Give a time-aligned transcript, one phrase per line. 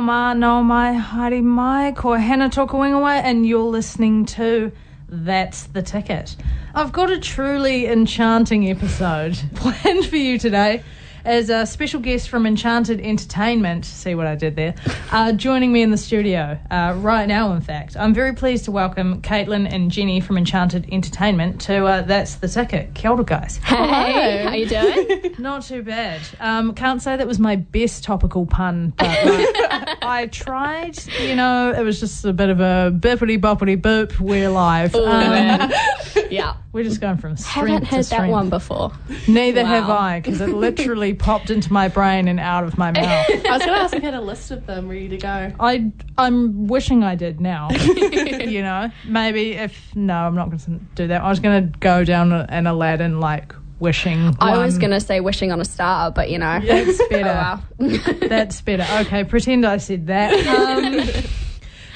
[0.00, 4.72] Ho no mai haere mai, ko hena toku ingoa, and you're listening to
[5.08, 6.34] That's the Ticket.
[6.74, 10.82] I've got a truly enchanting episode planned for you today.
[11.24, 14.74] As a special guest from Enchanted Entertainment, see what I did there,
[15.10, 17.96] uh, joining me in the studio uh, right now, in fact.
[17.96, 22.48] I'm very pleased to welcome Caitlin and Jenny from Enchanted Entertainment to uh, That's the
[22.48, 22.92] Ticket.
[22.92, 23.56] Kia ora, guys.
[23.56, 25.34] Hey, how you doing?
[25.38, 26.20] Not too bad.
[26.40, 29.56] Um, can't say that was my best topical pun, but like,
[30.02, 30.98] I tried.
[31.22, 34.20] You know, it was just a bit of a bippity boppity boop.
[34.20, 34.94] We're live.
[34.94, 35.72] Um,
[36.30, 36.56] yeah.
[36.74, 38.92] We're just going from strength Haven't to heard that one before.
[39.28, 39.68] Neither Wow.
[39.68, 43.04] have I, because it literally popped into my brain and out of my mouth.
[43.30, 45.52] I was going to ask if you had a list of them ready to go.
[45.60, 47.70] I I'm wishing I did now.
[47.70, 51.22] you know, maybe if no, I'm not going to do that.
[51.22, 54.36] I was going to go down an Aladdin like wishing.
[54.40, 54.80] I was one.
[54.80, 56.58] going to say wishing on a star, but you know.
[56.58, 57.62] That's better.
[57.78, 58.16] Oh, wow.
[58.28, 58.86] That's better.
[59.06, 60.32] Okay, pretend I said that.
[60.46, 61.24] Um,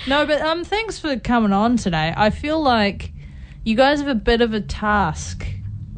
[0.06, 2.14] no, but um, thanks for coming on today.
[2.16, 3.12] I feel like
[3.68, 5.46] you guys have a bit of a task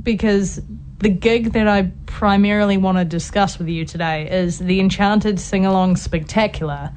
[0.03, 0.61] because
[0.99, 5.65] the gig that I primarily want to discuss with you today is the Enchanted Sing
[5.65, 6.91] Along Spectacular.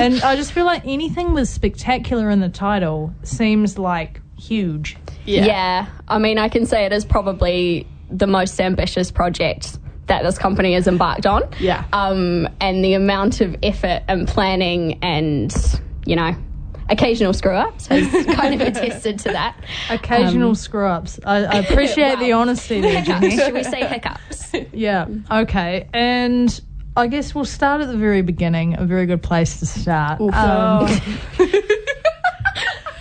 [0.00, 4.96] And I just feel like anything with spectacular in the title seems like huge.
[5.44, 5.86] yeah.
[6.08, 10.72] I mean, I can say it is probably the most ambitious project that this company
[10.72, 11.42] has embarked on.
[11.60, 11.84] Yeah.
[11.92, 15.54] Um, and the amount of effort and planning and,
[16.06, 16.34] you know,
[16.88, 19.56] occasional screw ups has kind of attested to that.
[19.90, 21.18] Occasional screw ups.
[21.24, 23.36] I, I appreciate the honesty there, Jenny.
[23.36, 24.52] Should we say hiccups?
[24.72, 25.06] Yeah.
[25.30, 25.88] Okay.
[25.92, 26.60] And
[26.96, 28.78] I guess we'll start at the very beginning.
[28.78, 30.20] A very good place to start.
[30.20, 30.88] Um,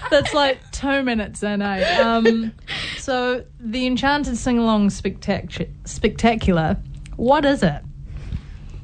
[0.09, 2.01] that's like two minutes in, eh?
[2.01, 2.51] Um,
[2.97, 6.77] so the Enchanted Sing Along spectac- Spectacular.
[7.15, 7.81] What is it?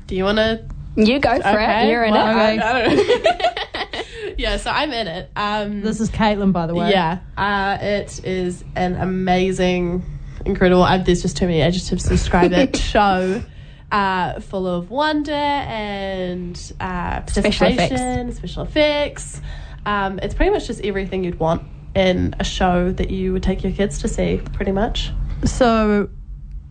[0.07, 0.66] Do you want to?
[0.95, 1.88] You go for it.
[1.88, 2.59] You're in well, it.
[2.59, 3.61] I, I don't know.
[4.41, 5.29] Yeah, so I'm in it.
[5.35, 6.90] Um, This is Caitlin, by the way.
[6.90, 10.03] yeah, uh, it is an amazing,
[10.46, 10.84] incredible.
[10.84, 12.75] Uh, there's just too many adjectives to describe it.
[12.96, 13.41] show.
[13.91, 18.38] Uh, full of wonder and uh, Special effects.
[18.38, 19.41] special effects.
[19.85, 21.63] Um, it's pretty much just everything you'd want
[21.94, 25.12] in a show that you would take your kids to see, pretty much.
[25.44, 26.09] So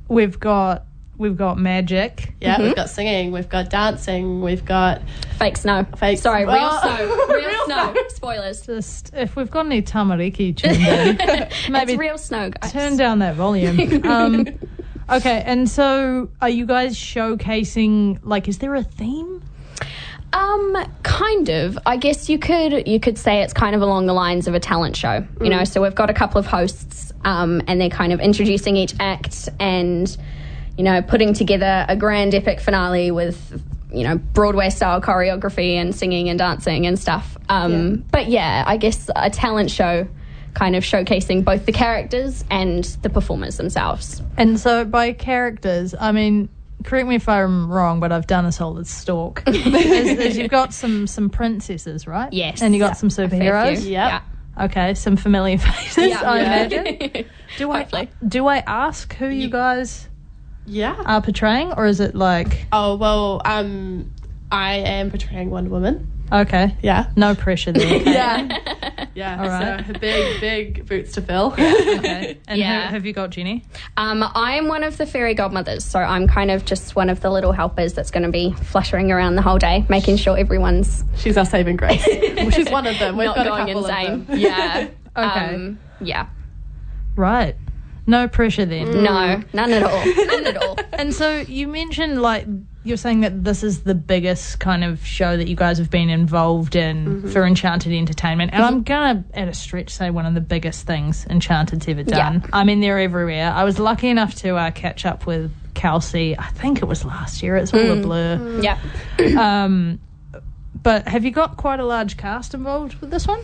[0.09, 0.87] we've got
[1.21, 2.33] we've got magic.
[2.41, 2.63] Yeah, Mm-hmm.
[2.65, 5.03] we've got singing, we've got dancing, we've got
[5.39, 5.87] Fake snow.
[5.97, 7.27] Fake- Sorry, real Well- snow.
[7.29, 7.93] Real, Real snow.
[7.93, 8.03] snow.
[8.09, 8.63] Spoilers.
[8.67, 12.73] Just if we've got any tamariki tuned in, maybe it's real snow, guys.
[12.73, 14.03] turn down that volume.
[14.05, 14.47] Um,
[15.11, 18.21] okay, and so are you guys showcasing?
[18.23, 19.43] Like, is there a theme?
[20.33, 21.79] Um, kind of.
[21.87, 24.61] I guess you could you could say it's kind of along the lines of a
[24.61, 25.27] talent show.
[25.41, 28.77] You know, so we've got a couple of hosts, um, and they're kind of introducing
[28.77, 30.17] each act and
[30.77, 35.95] you know putting together a grand epic finale with you know Broadway style choreography and
[35.95, 37.37] singing and dancing and stuff.
[37.49, 40.07] Um, but yeah, I guess a talent show.
[40.53, 44.21] Kind of showcasing both the characters and the performers themselves.
[44.37, 46.49] And so by characters, I mean,
[46.83, 49.45] correct me if I'm wrong, but I've done a solid stalk.
[49.47, 52.33] is, is you've got some some princesses, right?
[52.33, 52.63] Yes.
[52.63, 53.89] And you got some superheroes.
[53.89, 54.23] Yep.
[54.63, 56.23] Okay, some familiar faces, Yeah.
[56.29, 56.47] I Yeah.
[56.83, 57.25] imagine.
[57.59, 58.09] Do I Hopefully.
[58.27, 60.09] do I ask who you guys
[60.71, 61.03] yeah.
[61.05, 64.11] are portraying, or is it like Oh well, um,
[64.51, 66.07] I am portraying Wonder Woman.
[66.33, 67.87] okay, Yeah, no pressure there?
[68.01, 68.13] okay.
[68.13, 69.41] yeah, yeah.
[69.43, 69.85] All right.
[69.87, 71.53] So big, big boots to fill.
[71.53, 72.39] Okay.
[72.49, 72.87] And Yeah.
[72.89, 73.65] who have you got, Jenny?
[73.97, 77.31] Um, I'm one of the fairy godmothers, so I'm kind of just one of the
[77.31, 81.37] little helpers that's going to be fluttering around the whole day, making sure everyone's She's
[81.37, 82.05] our saving grace.
[82.37, 83.17] well, she's one of them.
[83.17, 84.13] We've not got a going couple insane.
[84.13, 84.39] of them.
[84.39, 84.89] Yeah.
[85.17, 85.55] Okay.
[85.55, 86.27] Um, yeah.
[87.17, 87.57] Right.
[88.11, 88.89] No pressure then.
[88.89, 89.03] Mm.
[89.03, 90.05] No, none at all.
[90.27, 90.77] None at all.
[90.93, 92.45] And so you mentioned like
[92.83, 96.11] you're saying that this is the biggest kind of show that you guys have been
[96.11, 97.29] involved in mm-hmm.
[97.31, 98.83] for Enchanted Entertainment, and I'm mm-hmm.
[98.83, 102.45] gonna at a stretch say one of the biggest things Enchanted's ever done.
[102.53, 103.53] I mean they're everywhere.
[103.53, 106.37] I was lucky enough to uh, catch up with Kelsey.
[106.37, 107.57] I think it was last year.
[107.57, 108.03] It's all a mm.
[108.03, 108.39] blur.
[108.39, 108.65] Mm.
[108.65, 108.79] Yeah.
[109.41, 110.01] Um,
[110.83, 113.41] but have you got quite a large cast involved with this one?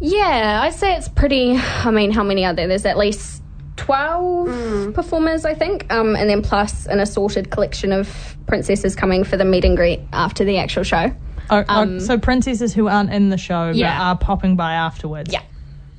[0.00, 1.56] Yeah, I'd say it's pretty.
[1.56, 2.66] I mean, how many are there?
[2.66, 3.42] There's at least
[3.76, 9.36] 12 performers, I think, um, and then plus an assorted collection of princesses coming for
[9.36, 11.12] the meet and greet after the actual show.
[11.50, 13.98] Oh, oh, so princesses who aren't in the show Yeah.
[13.98, 15.32] but are popping by afterwards.
[15.32, 15.42] Yeah.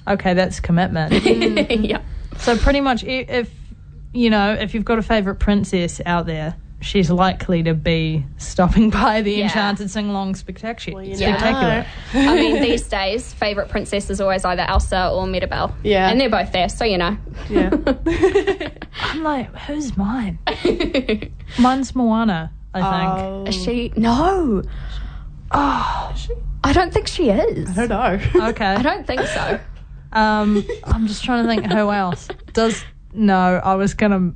[0.07, 1.13] Okay, that's commitment.
[1.85, 2.01] yeah.
[2.37, 3.49] so pretty much, i- if
[4.13, 8.89] you know, if you've got a favorite princess out there, she's likely to be stopping
[8.89, 9.43] by the Yeah.
[9.45, 11.01] Enchanted Sing Along Spectacular.
[11.03, 11.85] you spectacular.
[12.13, 15.73] I mean, these days, favourite princess is always either Elsa or Mirabel.
[15.83, 16.09] Yeah.
[16.09, 17.17] And they're both there, so you know.
[17.49, 17.71] Yeah.
[19.01, 20.39] I'm like, who's mine?
[21.57, 22.51] Mine's Moana.
[22.73, 23.23] I think.
[23.23, 23.93] Oh, Is she?
[23.95, 24.63] No.
[25.51, 26.15] Oh.
[26.63, 27.77] I don't think she is.
[27.77, 27.89] I don't
[28.33, 28.47] know.
[28.49, 28.65] Okay.
[28.65, 29.59] I don't think so.
[30.11, 32.83] Um, I'm just trying to think who else does.
[33.13, 34.33] No, I was gonna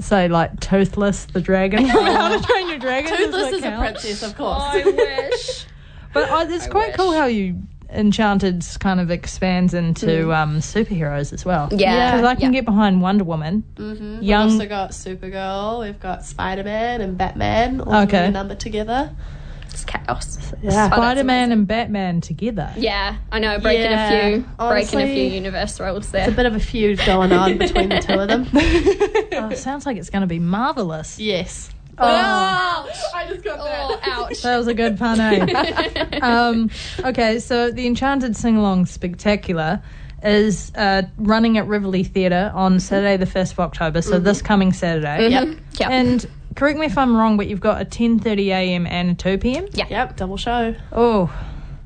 [0.00, 1.88] say like Toothless the dragon.
[1.88, 3.10] from How to Train Your Dragon.
[3.10, 3.80] Does Toothless that is a count?
[3.80, 4.62] princess, of course.
[4.62, 5.66] I wish.
[6.14, 11.44] But uh, it's quite cool how you Enchanted kind of expands into um, superheroes as
[11.44, 11.68] well.
[11.70, 11.80] Mm.
[11.80, 12.60] Yeah, because I can yeah.
[12.60, 13.64] get behind Wonder Woman.
[13.78, 18.24] We've also got Supergirl, we've got Spider Man and Batman all Okay.
[18.24, 18.30] okay.
[18.30, 19.14] numbered together.
[19.78, 20.52] It's chaos.
[20.62, 20.90] Yeah.
[20.90, 22.72] Spider Man and Batman together.
[22.76, 23.58] Yeah, I know.
[23.60, 26.22] Breaking Yeah, a few, breaking a few universe roles there.
[26.22, 28.48] It's a bit of a feud going on between the two of them.
[29.32, 31.18] Oh, sounds like it's going to be marvelous.
[31.18, 31.70] yes.
[32.00, 32.04] Oh,
[33.14, 34.42] I just got Oh, ouch.
[34.42, 36.18] that was a good pun, eh?
[36.22, 36.70] um,
[37.04, 39.82] okay, so the Enchanted Sing Along Spectacular
[40.22, 44.72] is uh, running at Riverlea Theatre on Saturday, the 1st of October, so this coming
[44.72, 45.28] Saturday.
[45.30, 45.56] Yep.
[45.80, 45.90] Yep.
[45.90, 46.26] And
[46.58, 49.70] correct me if I'm wrong, but you've got a 10.30am and a 2pm?
[49.74, 49.86] Yeah.
[49.88, 50.74] Yep, double show.
[50.90, 51.32] Oh,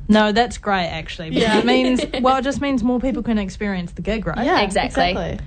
[0.08, 1.28] no, that's great actually.
[1.30, 1.58] Because Yeah.
[1.58, 4.44] it means, well, it just means more people can experience the gig, right?
[4.44, 5.38] Yeah, Exactly.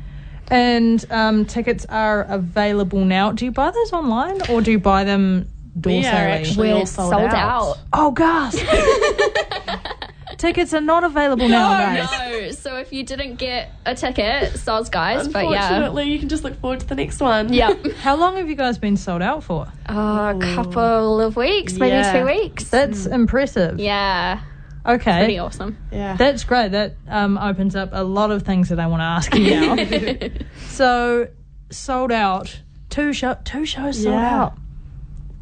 [0.47, 3.31] And um, tickets are available now.
[3.31, 5.49] Do you buy those online or do you buy them
[5.79, 6.29] door We are sale-y?
[6.37, 7.33] actually all We're sold, sold out.
[7.33, 7.77] out.
[7.93, 8.53] Oh, gosh.
[10.45, 12.11] tickets are not available now, guys.
[12.11, 15.63] No, so if you didn't get a ticket, soz guys, but yeah.
[15.67, 17.51] Unfortunately, you can just look forward to the next one.
[17.51, 17.91] Yep.
[17.97, 19.67] How long have you guys been sold out for?
[19.87, 22.19] a couple of weeks, maybe Yeah.
[22.19, 22.69] two weeks.
[22.69, 23.79] That's impressive.
[23.79, 24.41] yeah,
[24.85, 25.17] Okay.
[25.19, 25.77] pretty awesome.
[25.91, 26.15] Yeah.
[26.15, 26.71] That's great.
[26.71, 30.29] That um, opens up a lot of things that I want to ask you now.
[30.67, 31.27] so,
[31.71, 32.59] sold out.
[32.89, 34.41] Two, show, two shows sold Yeah.
[34.43, 34.53] out.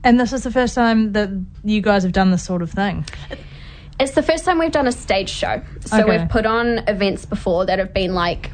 [0.05, 1.29] And this is the first time that
[1.63, 3.05] you guys have done this sort of thing.
[4.03, 5.61] It's the first time we've done a stage show.
[5.85, 6.17] So Okay.
[6.17, 8.51] we've put on events before that have been like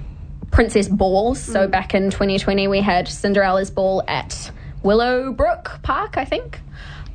[0.52, 1.40] princess balls.
[1.42, 1.72] So Mm.
[1.72, 4.52] back in 2020, we had Cinderella's ball at
[4.84, 6.62] Willowbrook Park, I think.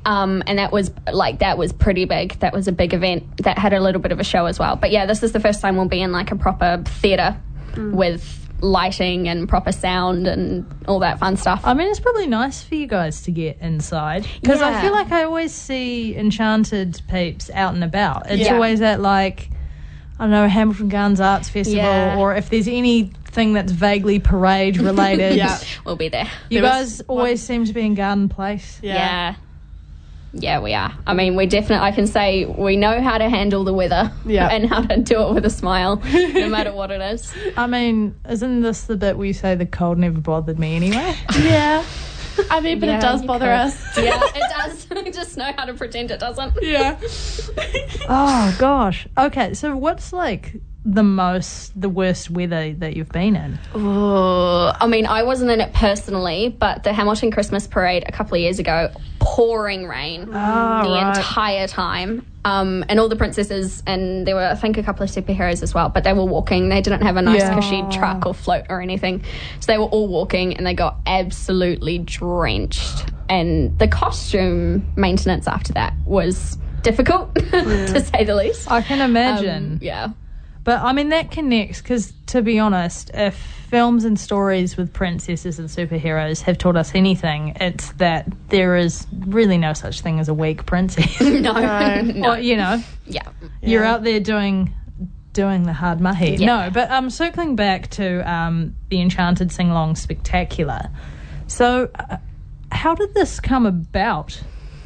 [0.04, 2.32] Um, and that was like that was pretty big.
[2.40, 4.74] That was a big event that had a little bit of a show as well.
[4.76, 7.36] But yeah, this is the first time we'll be in like a proper theatre
[7.74, 7.92] Mm.
[7.92, 11.60] with lighting and proper sound and all that fun stuff.
[11.64, 15.12] I mean, it's probably nice for you guys to get inside because I feel like
[15.12, 18.30] I always see enchanted peeps out and about.
[18.30, 18.54] It's Yeah.
[18.54, 19.50] always at like
[20.18, 22.16] I don't know Hamilton Gardens Arts Festival, Yeah.
[22.18, 25.36] or if there's anything that's vaguely parade related.
[25.36, 25.58] Yeah.
[25.84, 26.28] we'll be there.
[26.48, 28.78] You There guys was always seem to be in Garden Place.
[28.82, 29.34] Yeah.
[30.34, 30.54] Yeah.
[30.54, 30.92] Yeah, we are.
[31.06, 34.48] I mean, we definitely, I can say we know how to handle the weather Yeah.
[34.52, 37.32] and how to do it with a smile, no matter what it is.
[37.56, 41.14] I mean, isn't this the bit where you say the cold never bothered me anyway?
[41.40, 41.84] Yeah.
[42.50, 43.52] I mean, but Yeah, it does bother could.
[43.52, 43.96] us.
[43.96, 45.14] Yeah, it does.
[45.14, 46.52] Just know how to pretend it doesn't.
[46.62, 46.98] Yeah.
[48.08, 49.06] oh gosh.
[49.16, 53.58] Okay, so what's like the most, the worst weather that you've been in?
[53.74, 58.34] Ooh, I mean, I wasn't in it personally, but the Hamilton Christmas Parade a couple
[58.34, 61.16] of years ago, pouring rain Ah, the right.
[61.16, 62.26] entire time.
[62.46, 65.72] Um, and all the princesses, and there were, I think, a couple of superheroes as
[65.72, 66.68] well, but they were walking.
[66.68, 67.54] They didn't have a nice, Yeah.
[67.54, 69.24] cushy truck or float or anything.
[69.60, 73.06] So they were all walking and they got absolutely drenched.
[73.30, 78.70] And the costume maintenance after that was difficult, to say the least.
[78.70, 79.72] I can imagine.
[79.74, 80.08] Um, yeah.
[80.64, 83.34] But I mean, that connects because, to be honest, if
[83.68, 89.06] films and stories with princesses and superheroes have taught us anything, it's that there is
[89.26, 91.20] really no such thing as a weak princess.
[91.20, 91.52] No.
[92.02, 92.30] no.
[92.32, 93.28] Or, you know, Yeah.
[93.62, 94.72] you're out there doing
[95.34, 96.36] doing the hard mahi.
[96.36, 96.46] Yeah.
[96.46, 100.88] No, but um, circling back to um, the Enchanted Sing Along Spectacular.
[101.48, 102.18] So, uh,
[102.70, 104.40] how did this come about?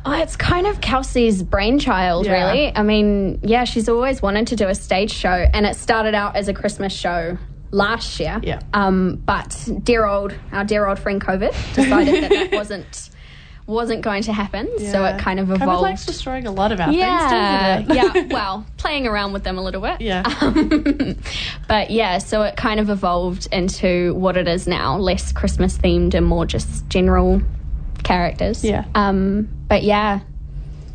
[0.09, 2.33] Oh, it's kind of Kelsey's brainchild, Yeah.
[2.53, 2.73] really.
[2.75, 6.35] I mean, yeah, she's always wanted to do a stage show, and it started out
[6.35, 7.37] as a Christmas show
[7.73, 8.41] last year.
[8.43, 8.61] Yeah.
[8.73, 13.11] Um, but dear old, our dear old friend COVID decided that that wasn't
[13.67, 15.71] wasn't going to happen, so it kind of evolved.
[15.75, 18.25] of likes destroying a lot of our yeah, things, yeah.
[18.31, 20.01] Well, playing around with them a little bit.
[20.01, 20.23] Yeah.
[21.69, 26.15] but yeah, so it kind of evolved into what it is now, less Christmas themed
[26.15, 27.43] and more just general
[28.09, 28.65] characters.
[28.65, 28.85] Yeah.
[28.95, 30.21] Um, but yeah,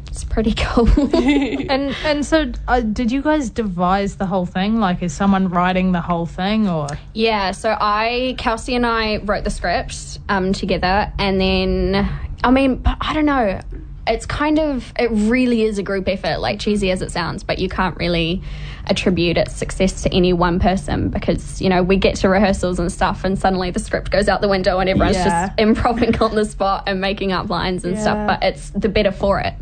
[0.08, 0.90] it's pretty cool.
[1.70, 4.80] And and so, uh, did you guys devise the whole thing?
[4.80, 9.44] Like, is someone writing the whole thing, or Yeah, so I, Kelsey and I wrote
[9.44, 12.10] the script um, together, and then,
[12.44, 13.62] I mean, but I don't know.
[14.06, 17.58] It's kind of, it really is a group effort, like cheesy as it sounds, but
[17.58, 18.42] you can't really
[18.88, 22.92] attribute its success to any one person because, you know, we get to rehearsals and
[22.92, 25.48] stuff, and suddenly the script goes out the window, and everyone's Yeah.
[25.48, 28.02] just improvising on the spot and making up lines and Yeah.
[28.02, 29.54] stuff, but it's the better for it.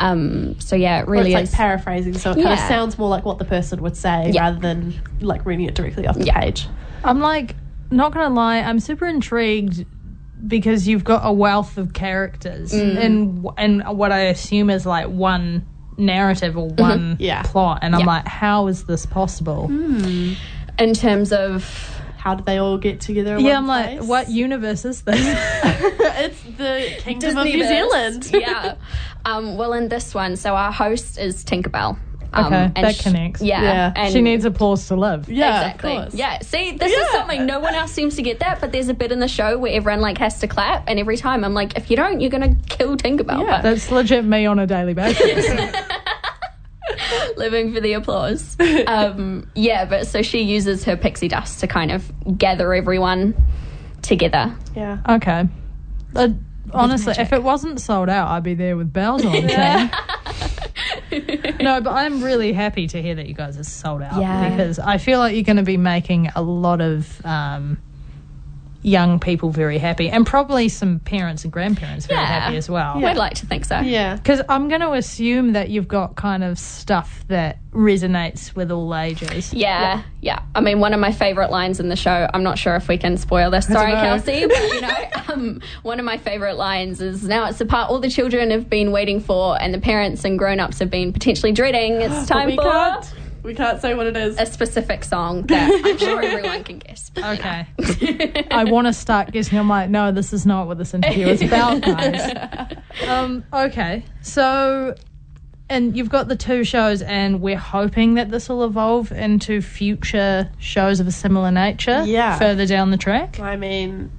[0.00, 1.50] Um, so yeah, it Or really it's like is.
[1.54, 4.42] paraphrasing, so it kind of sounds more like what the person would say Yeah.
[4.42, 6.40] rather than like reading it directly off the Yeah.
[6.40, 6.66] page.
[7.04, 7.56] I'm like,
[7.90, 9.86] not gonna lie, I'm super intrigued
[10.46, 15.66] because you've got a wealth of characters and and what I assume is like one
[15.98, 17.42] narrative or one Yeah.
[17.42, 18.06] plot, and I'm Yeah.
[18.06, 19.68] like, how is this possible?
[20.78, 23.38] in terms of How did they all get together?
[23.38, 25.18] Yeah, I'm like, what universe is this?
[25.62, 28.28] it's the Kingdom of New Zealand.
[28.32, 28.74] yeah.
[29.24, 31.96] Um, well, in this one, so our host is Tinkerbell.
[32.32, 33.40] Um, Okay, and that sh- connects.
[33.40, 33.92] Yeah, Yeah.
[33.96, 35.28] and she needs applause to live.
[35.30, 35.96] Yeah, exactly.
[35.96, 36.14] of course.
[36.14, 38.60] Yeah, see, this is something no one else seems to get that.
[38.60, 41.16] But there's a bit in the show where everyone like has to clap, and every
[41.16, 43.44] time I'm like, if you don't, you're gonna kill Tinkerbell.
[43.46, 43.62] Yeah.
[43.62, 45.48] That's legit me on a daily basis.
[47.36, 48.56] Living for the applause.
[48.86, 53.34] um, yeah, but so she uses her pixie dust to kind of gather everyone
[54.02, 54.54] together.
[54.74, 54.98] Yeah.
[55.08, 55.48] okay.
[56.16, 56.28] Uh,
[56.72, 59.32] honestly, if it wasn't sold out, I'd be there with bells on.
[59.32, 59.46] team.
[61.60, 64.50] no, but I'm really happy to hear that you guys are sold out Yeah.
[64.50, 67.78] because I feel like you're going to be making a lot of um,
[68.82, 72.26] young people very happy, and probably some parents and grandparents very Yeah.
[72.26, 72.96] happy as well.
[72.96, 73.80] We'd like to think so.
[73.80, 74.14] Yeah.
[74.16, 78.94] Because I'm going to assume that you've got kind of stuff that resonates with all
[78.94, 79.52] ages.
[79.52, 80.40] Yeah, yeah.
[80.54, 82.28] I mean, one of my favorite lines in the show.
[82.32, 83.66] I'm not sure if we can spoil this.
[83.66, 83.92] Sorry.
[83.92, 84.96] Kelsey, but you know,
[85.28, 88.70] um, one of my favorite lines is now it's the part all the children have
[88.70, 92.00] been waiting for, and the parents and grown-ups have been potentially dreading.
[92.00, 93.12] It's time we for can't.
[93.42, 94.38] We can't say what it is.
[94.38, 97.10] a specific song that I'm sure everyone can guess.
[97.10, 97.64] but, you know.
[97.88, 98.46] Okay.
[98.50, 99.58] I want to start guessing.
[99.58, 102.76] I'm like, no, this is not what this interview is about, guys.
[103.06, 104.04] Um, okay.
[104.22, 104.94] So,
[105.68, 110.50] and you've got the two shows, and we're hoping that this will evolve into future
[110.58, 112.38] shows of a similar nature Yeah.
[112.38, 113.38] further down the track.
[113.38, 114.10] I mean,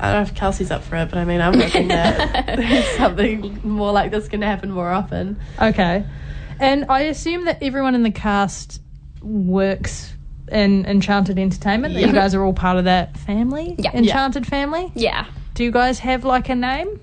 [0.00, 3.60] I don't know if Kelsey's up for it, but I mean, I'm hoping that something
[3.62, 5.38] more like this can happen more often.
[5.62, 6.04] Okay.
[6.60, 8.80] And I assume that everyone in the cast
[9.22, 10.12] works
[10.50, 13.74] in Enchanted Entertainment, that you guys are all part of that family?
[13.78, 13.92] Yeah.
[13.94, 14.92] Enchanted family?
[14.94, 15.26] Yeah.
[15.54, 17.00] Do you guys have like a name?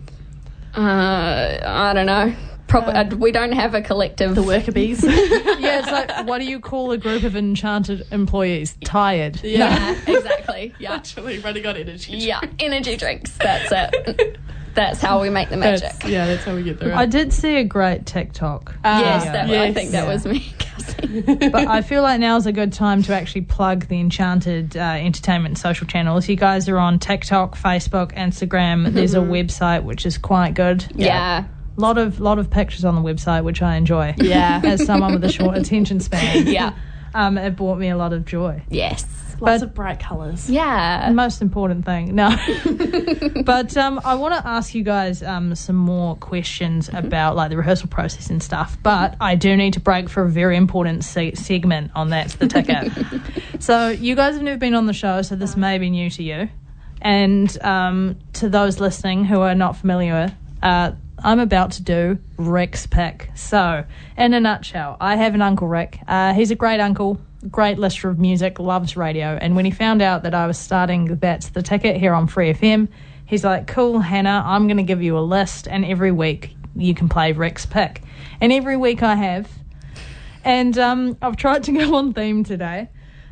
[0.75, 2.33] Uh, I don't know.
[2.67, 4.33] Probably uh, we don't have a collective.
[4.35, 5.03] The worker bees.
[5.61, 8.75] Yeah, it's like, what do you call a group of enchanted employees?
[8.83, 9.43] Tired.
[9.43, 10.73] yeah, exactly.
[10.79, 10.93] Yeah.
[10.93, 12.13] Actually, running on energy.
[12.13, 13.37] Yeah, energy drinks.
[13.37, 14.37] That's it.
[14.73, 15.91] That's how we make the magic.
[15.91, 18.75] That's, yeah, that's how we get through I did see a great TikTok.
[18.83, 19.31] yes, yeah.
[19.31, 20.53] that, I think that was me.
[21.11, 25.57] But I feel like now's a good time to actually plug the Enchanted uh, Entertainment
[25.57, 26.27] social channels.
[26.27, 28.91] You guys are on TikTok, Facebook, Instagram.
[28.93, 30.85] There's a website which is quite good.
[30.95, 31.45] yeah.
[31.75, 34.15] lot of lot of pictures on the website, which I enjoy.
[34.17, 34.61] Yeah.
[34.65, 36.73] as someone with a short attention span, Yeah.
[37.13, 38.63] um, it brought me a lot of joy.
[38.69, 39.05] Yes.
[39.41, 40.49] Lots but- of bright colours.
[40.49, 41.11] Yeah.
[41.13, 42.29] Most important thing, no.
[43.45, 47.57] but um, I want to ask you guys um, some more questions about like the
[47.57, 48.77] rehearsal process and stuff.
[48.83, 52.47] But I do need to break for a very important se- segment on that's the
[52.47, 52.91] ticket.
[53.59, 56.23] so you guys have never been on the show, so this may be new to
[56.23, 56.49] you.
[57.01, 60.91] And um, to those listening who are not familiar, uh,
[61.23, 63.31] I'm about to do Rick's pick.
[63.35, 63.85] So,
[64.17, 65.99] in a nutshell, I have an uncle Rick.
[66.07, 67.19] Uh, he's a great uncle,
[67.49, 69.37] great listener of music, loves radio.
[69.41, 72.53] And when he found out that I was starting That's the Ticket here on Free
[72.53, 72.87] FM,
[73.25, 76.93] he's like, Cool, Hannah, I'm going to give you a list, and every week you
[76.93, 78.01] can play Rick's pick.
[78.39, 79.49] And every week I have.
[80.43, 82.89] And um, I've tried to go on theme today.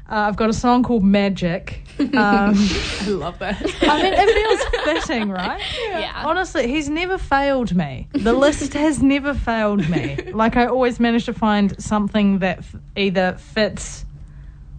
[0.09, 1.83] Uh, I've got a song called Magic.
[1.99, 3.61] Um, I love that.
[3.81, 5.61] I mean, it feels fitting, right?
[5.89, 6.23] Yeah.
[6.25, 8.07] Honestly, he's never failed me.
[8.13, 10.17] The list has never failed me.
[10.33, 14.05] Like, I always manage to find something that f- either fits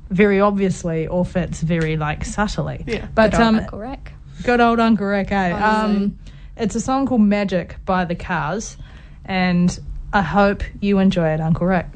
[0.08, 2.84] very obviously or fits very, like, subtly.
[2.86, 3.06] Yeah.
[3.14, 4.12] But, Good old um, Uncle Rick.
[4.42, 5.52] good old Uncle Rick, eh?
[5.52, 6.18] Um,
[6.56, 8.76] it's a song called Magic by The Cars,
[9.24, 9.78] and
[10.12, 11.86] I hope you enjoy it, Uncle Rick.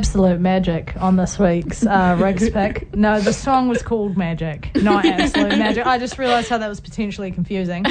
[0.00, 2.96] Absolute magic on this week's uh, Rick's pick.
[2.96, 5.84] No, the song was called Magic, not Absolute Magic.
[5.84, 7.84] I just realised how that was potentially confusing.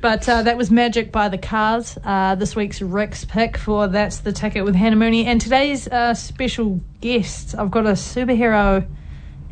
[0.00, 1.98] But uh, that was Magic by the Cars.
[2.02, 5.26] Uh, this week's Rick's pick for That's the Ticket with Hannah Mooney.
[5.26, 8.88] And today's uh, special guests, I've got a superhero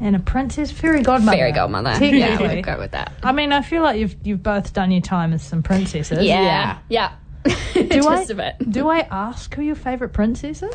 [0.01, 1.37] and a princess fairy godmother.
[1.37, 1.91] Fairy godmother.
[1.91, 2.19] Technically.
[2.21, 3.13] Yeah, we'll go with that.
[3.23, 6.25] I mean, I feel like you've you've both done your time as some princesses.
[6.25, 6.79] Yeah.
[6.89, 7.13] Yeah.
[7.45, 7.53] Do
[7.89, 8.71] Just I, a bit.
[8.71, 10.75] do I ask who your favourite princess is?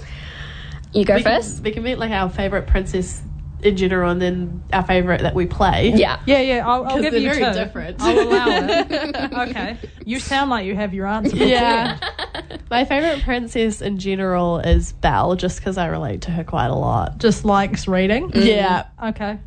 [0.96, 1.62] You go we can, first?
[1.64, 3.22] we can meet like our favorite princess
[3.62, 5.92] in general, and then our favorite that we play.
[5.96, 6.20] Yeah.
[6.26, 6.68] Yeah, yeah.
[6.68, 7.54] I'll, I'll 'Cause give you very two.
[7.54, 7.98] different.
[8.00, 9.50] I'll allow it.
[9.50, 9.78] okay.
[10.06, 11.36] You sound like you have your answer.
[11.36, 11.98] Yeah.
[12.72, 16.76] My favorite princess in general is Belle, just because I relate to her quite a
[16.76, 17.18] lot.
[17.18, 18.32] Just likes reading.
[18.34, 18.86] Yeah.
[19.04, 19.40] Okay.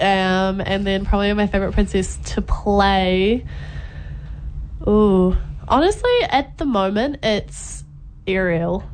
[0.00, 3.44] Um, and then probably my favorite princess to play.
[4.86, 5.36] Ooh,
[5.68, 7.84] honestly, at the moment, it's
[8.26, 8.84] Ariel.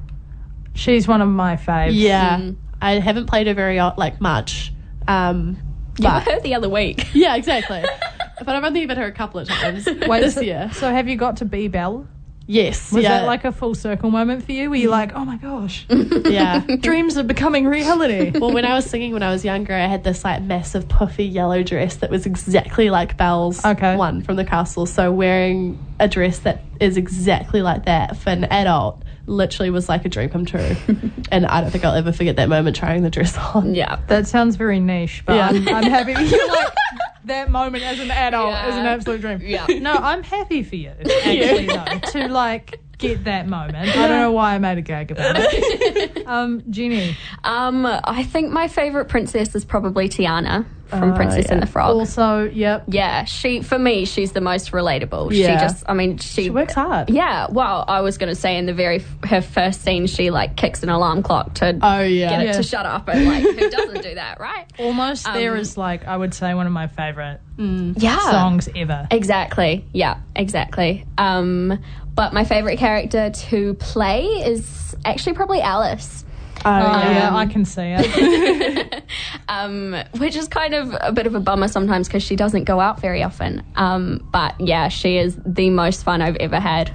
[0.74, 1.90] She's one of my faves.
[1.92, 4.72] Yeah, I haven't played her very like much.
[5.06, 5.58] Um,
[5.98, 7.08] You were her the other week.
[7.14, 7.82] yeah, exactly.
[8.44, 10.70] but I've only met her a couple of times Wait, this so, year.
[10.74, 12.06] So have you got to be Belle?
[12.44, 14.68] Yes, Was yeah, that like a full circle moment for you?
[14.68, 16.58] Were you like, oh my gosh, yeah.
[16.80, 18.36] dreams are becoming reality?
[18.36, 21.24] Well, when I was singing when I was younger, I had this like massive puffy
[21.24, 23.94] yellow dress that was exactly like Belle's Okay.
[23.96, 24.86] one from the castle.
[24.86, 30.04] So wearing a dress that is exactly like that for an adult literally was like
[30.04, 30.76] a dream come true.
[31.32, 33.74] and I don't think I'll ever forget that moment trying the dress on.
[33.74, 34.00] Yeah.
[34.08, 35.48] That sounds very niche, but Yeah.
[35.48, 36.12] I'm, I'm happy.
[36.12, 36.74] You're like,
[37.26, 38.68] that moment as an adult Yeah.
[38.68, 39.40] is an absolute dream.
[39.42, 39.66] Yeah.
[39.68, 43.76] No, I'm happy for you, actually, though, to like get that moment.
[43.88, 46.26] I don't know why I made a gag about it.
[46.26, 51.54] Um, Jenny, Um, I think my favorite princess is probably Tiana from Oh, Princess yeah.
[51.54, 51.94] and the Frog.
[51.96, 52.84] also, yep.
[52.86, 55.32] yeah, she for me, she's the most relatable.
[55.32, 57.10] She just, I mean, she, She works hard.
[57.10, 60.56] Yeah, well, I was going to say in the very her first scene, she like
[60.56, 62.30] kicks an alarm clock to Oh yeah.
[62.30, 62.52] get it Yeah.
[62.52, 64.66] to shut up, and like who doesn't do that, right?
[64.78, 69.06] Almost there Um, is like I would say one of my favorite Yeah, songs ever.
[69.10, 69.84] Exactly.
[69.92, 71.04] Yeah, exactly.
[71.18, 71.78] Um,
[72.14, 76.24] but my favorite character to play is actually probably Alice.
[76.64, 77.12] Oh, Oh, yeah.
[77.12, 79.02] yeah, I can see it.
[79.48, 82.78] um, which is kind of a bit of a bummer sometimes because she doesn't go
[82.78, 83.62] out very often.
[83.74, 86.92] Um, but yeah, she is the most fun I've ever had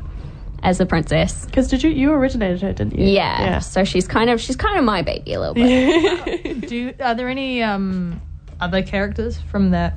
[0.64, 1.46] as a princess.
[1.46, 3.08] Because did you you originated her, didn't you?
[3.08, 6.62] Yeah, so she's kind of she's kind of my baby a little bit.
[6.68, 8.22] Do you, are there any um,
[8.62, 9.96] other characters from that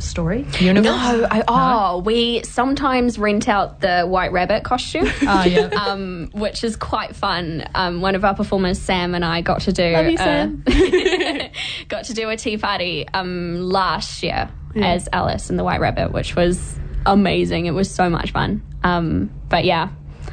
[0.00, 0.84] story universe?
[0.84, 5.06] No, I, oh, we sometimes rent out the White Rabbit costume.
[5.22, 5.68] Oh, yeah.
[5.88, 7.64] Um, which is quite fun.
[7.74, 10.64] Um, one of our performers, Sam, and I got to do Love you, a- Sam.
[11.88, 16.12] got to do a tea party um, last year as Alice and the White Rabbit,
[16.12, 17.66] which was amazing.
[17.66, 18.62] It was so much fun.
[18.84, 19.88] Um, but yeah,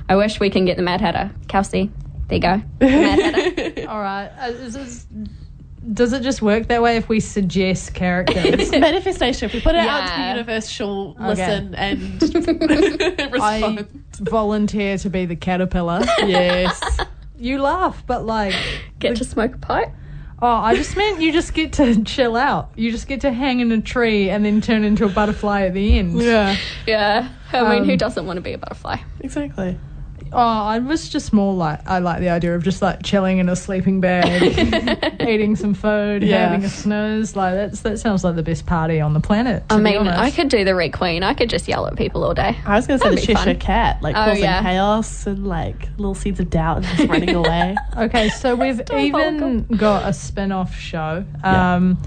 [0.08, 1.32] I wish we can get the Mad Hatter.
[1.48, 1.90] Kelsey,
[2.28, 2.62] there you go.
[2.80, 3.90] Mad Hatter.
[3.90, 4.30] All right.
[4.40, 4.52] Uh,
[5.94, 8.46] does it just work that way if we suggest characters?
[8.46, 9.46] it's Manifestation.
[9.48, 10.32] If we put it out into the Yeah.
[10.34, 11.28] universe, she'll Okay.
[11.28, 13.86] listen and I
[14.20, 16.02] volunteer to be the caterpillar.
[16.20, 16.82] yes.
[17.38, 18.54] You laugh, but like,
[18.98, 19.90] Get to smoke a pipe.
[20.42, 22.70] oh, I just meant you just get to chill out.
[22.78, 25.74] You just get to hang in a tree and then turn into a butterfly at
[25.74, 26.14] the end.
[26.22, 26.56] Yeah.
[26.88, 29.00] Yeah, I mean, who Um, doesn't want to be a butterfly?
[29.20, 29.78] Exactly.
[30.34, 33.48] Oh, I was just more like I like the idea of just like chilling in
[33.48, 34.42] a sleeping bag,
[35.22, 36.50] eating some food, Yeah.
[36.50, 37.36] having a snooze.
[37.36, 39.68] Like that's that sounds like the best party on the planet.
[39.70, 40.20] To I be mean, honest.
[40.20, 41.24] I could do the Red Queen.
[41.24, 42.58] I could just yell at people all day.
[42.66, 43.60] I was going to say the That'd be Cheshire fun.
[43.60, 44.62] Cat, like Oh, causing yeah.
[44.62, 47.76] chaos and like little seeds of doubt and just running away.
[47.98, 51.24] Okay, so we've even got a spin-off show.
[51.44, 51.98] Um,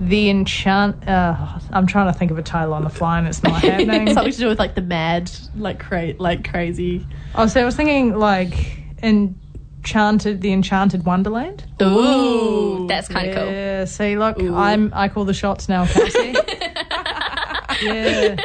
[0.00, 1.06] the enchant.
[1.08, 4.12] Uh, I'm trying to think of a title on the fly, and it's not happening.
[4.12, 7.06] Something to do with like the mad, like cra- like crazy.
[7.34, 11.64] oh, so I was thinking like enchanted, the Enchanted Wonderland.
[11.82, 13.46] Ooh, that's kind of cool.
[13.46, 13.84] Yeah.
[13.84, 16.34] See, look, I'm I call the shots now, Kelsey.
[17.82, 18.36] yeah.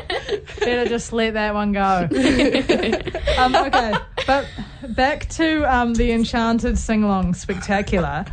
[0.59, 1.81] Better just let that one go.
[3.37, 3.93] um, okay,
[4.27, 4.47] but
[4.89, 8.25] back to um, the Enchanted sing along spectacular.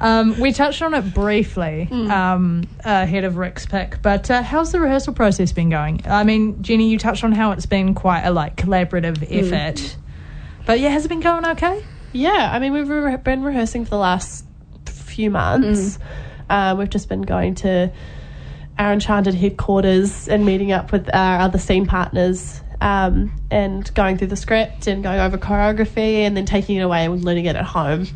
[0.00, 4.80] Um, we touched on it briefly um, ahead of Rick's pick, but uh, how's the
[4.80, 6.00] rehearsal process been going?
[6.06, 9.96] I mean, Jenny, you touched on how it's been quite a like collaborative effort,
[10.66, 11.84] but yeah, has it been going okay?
[12.12, 14.44] Yeah, I mean we've re- been rehearsing for the last
[14.86, 15.98] few months.
[16.48, 17.92] Um, we've just been going to
[18.78, 22.62] our Enchanted headquarters and meeting up with our other scene partners.
[22.80, 27.04] Um, and going through the script and going over choreography and then taking it away
[27.04, 28.06] and learning it at home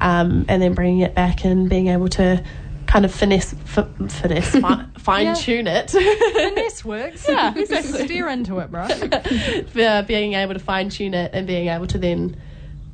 [0.00, 2.42] um, and then bringing it back and being able to
[2.86, 5.88] kind of finesse, f- finesse, fi- fine tune it.
[5.88, 7.26] This works.
[7.28, 8.04] Yeah, exactly.
[8.06, 8.82] Steer into it, bro.
[9.84, 12.36] uh, being able to fine tune it and being able to then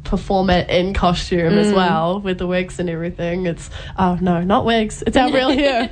[0.04, 3.46] perform it in costume as well with the wigs and everything.
[3.46, 5.02] It's oh no, not wigs.
[5.06, 5.90] It's our real hair.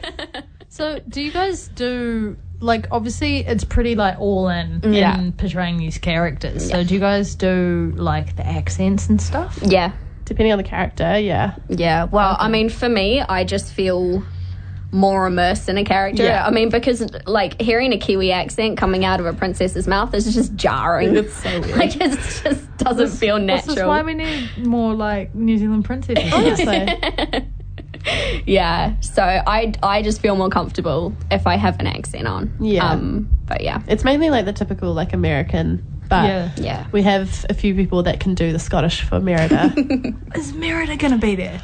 [0.70, 5.18] So, do you guys do like obviously it's pretty like all in Yeah.
[5.18, 6.70] in portraying these characters.
[6.70, 9.58] So, do you guys do like the accents and stuff?
[9.62, 9.92] Yeah,
[10.28, 11.56] Depending on the character, yeah.
[11.70, 12.04] yeah.
[12.04, 14.22] Well, I mean, for me, I just feel
[14.92, 16.24] more immersed in a character.
[16.24, 16.46] Yeah.
[16.46, 20.34] I mean, because like hearing a Kiwi accent coming out of a princess's mouth is
[20.34, 21.16] just jarring.
[21.16, 21.76] It's so weird.
[21.76, 23.88] like it just doesn't feel This is natural.
[23.88, 26.30] why we need more like New Zealand princesses.
[26.30, 27.48] Honestly.
[28.46, 29.00] yeah.
[29.00, 32.54] So I I just feel more comfortable if I have an accent on.
[32.60, 32.86] Yeah.
[32.90, 33.82] Um, but yeah.
[33.88, 36.50] it's mainly like the typical like American, but yeah.
[36.56, 36.86] Yeah.
[36.92, 39.72] we have a few people that can do the Scottish for Merida.
[40.34, 41.60] Is Merida gonna be there?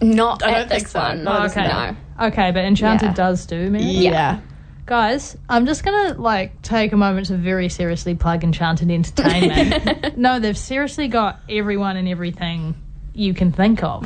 [0.00, 1.00] Not I at don't think this so.
[1.00, 1.24] one.
[1.24, 2.26] Not at this no.
[2.26, 3.14] Okay, but Enchanted Yeah.
[3.14, 3.84] does do Merida.
[3.88, 4.40] yeah.
[4.84, 10.16] Guys, I'm just gonna like take a moment to very seriously plug Enchanted Entertainment.
[10.18, 12.74] no, they've seriously got everyone and everything
[13.14, 14.04] you can think of.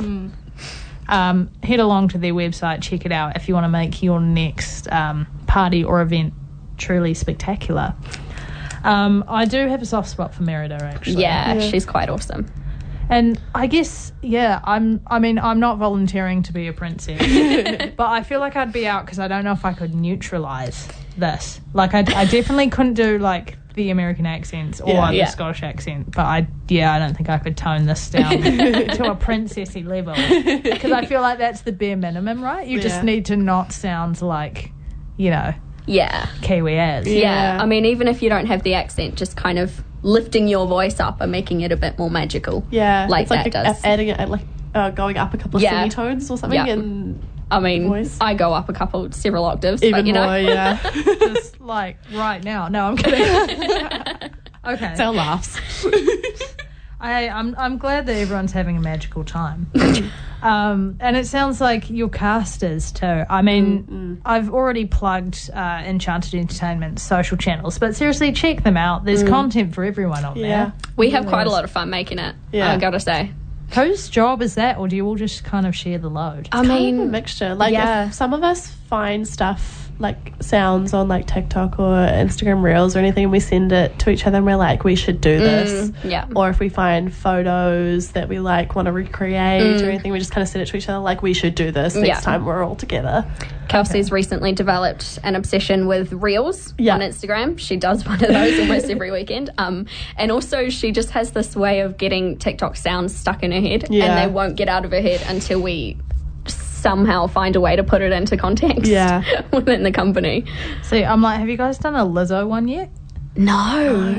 [1.09, 4.19] Um, head along to their website, check it out if you want to make your
[4.19, 6.33] next um, party or event
[6.77, 7.95] truly spectacular.
[8.83, 11.21] Um, I do have a soft spot for Merida, actually.
[11.21, 12.45] Yeah, she's quite awesome.
[13.09, 15.01] And I guess, yeah, I'm.
[15.07, 17.19] I mean, I'm not volunteering to be a princess,
[17.95, 20.87] but I feel like I'd be out because I don't know if I could neutralize
[21.17, 21.61] this.
[21.73, 25.07] Like, I, I definitely couldn't do like the American accents or Yeah.
[25.11, 25.25] the Yeah.
[25.27, 26.11] Scottish accent.
[26.15, 30.13] But I, yeah, I don't think I could tone this down to a princessy level
[30.61, 32.67] because I feel like that's the bare minimum, right?
[32.67, 34.71] You just need to not sound like,
[35.15, 35.53] you know,
[35.87, 36.27] Yeah.
[36.41, 37.07] Kiwi as.
[37.07, 37.55] yeah.
[37.55, 37.63] Yeah.
[37.63, 40.99] I mean, even if you don't have the accent, just kind of lifting your voice
[40.99, 42.65] up and making it a bit more magical.
[42.69, 43.83] Yeah, Like it's like that a- does.
[43.85, 44.41] adding it like
[44.75, 45.71] uh, going up a couple of Yeah.
[45.71, 46.73] semitones or something, Yeah.
[46.73, 48.17] and I mean, Voice.
[48.19, 50.25] I go up a couple, several octaves, even but you know.
[50.27, 50.37] more.
[50.37, 52.67] Yeah, Just like right now.
[52.67, 53.21] No, I'm kidding.
[54.65, 54.91] okay.
[54.91, 55.57] it's our laughs.
[56.99, 59.69] I, I'm I'm glad that everyone's having a magical time.
[60.41, 63.23] um, and it sounds like your cast is too.
[63.29, 69.05] I mean, I've already plugged uh, Enchanted Entertainment's social channels, but seriously, check them out.
[69.05, 70.47] There's content for everyone on Yeah.
[70.47, 70.73] there.
[70.95, 72.35] We have quite a lot of fun making it.
[72.51, 72.73] Yeah.
[72.73, 73.31] I gotta say.
[73.75, 76.47] Whose job is that, or do you all just kind of share the load?
[76.51, 77.53] I kind of a mean, mixture.
[77.53, 78.07] Like yeah.
[78.07, 82.99] if some of us find stuff like sounds on like TikTok or Instagram Reels or
[82.99, 85.91] anything, and we send it to each other, and we're like, we should do this.
[86.03, 86.27] yeah.
[86.35, 90.31] Or if we find photos that we like want to recreate or anything, we just
[90.31, 92.19] kind of send it to each other, like we should do this next Yeah.
[92.19, 93.25] time we're all together.
[93.69, 96.93] Kelsey's recently developed an obsession with reels Yeah.
[96.93, 97.57] on Instagram.
[97.59, 99.49] She does one of those almost every weekend.
[99.57, 103.59] Um, and also, she just has this way of getting TikTok sounds stuck in her
[103.61, 104.05] head, Yeah.
[104.05, 105.97] and they won't get out of her head until we
[106.77, 109.23] somehow find a way to put it into context Yeah.
[109.53, 110.45] within the company.
[110.83, 112.89] See, I'm like, have you guys done a Lizzo one yet?
[113.35, 113.53] No,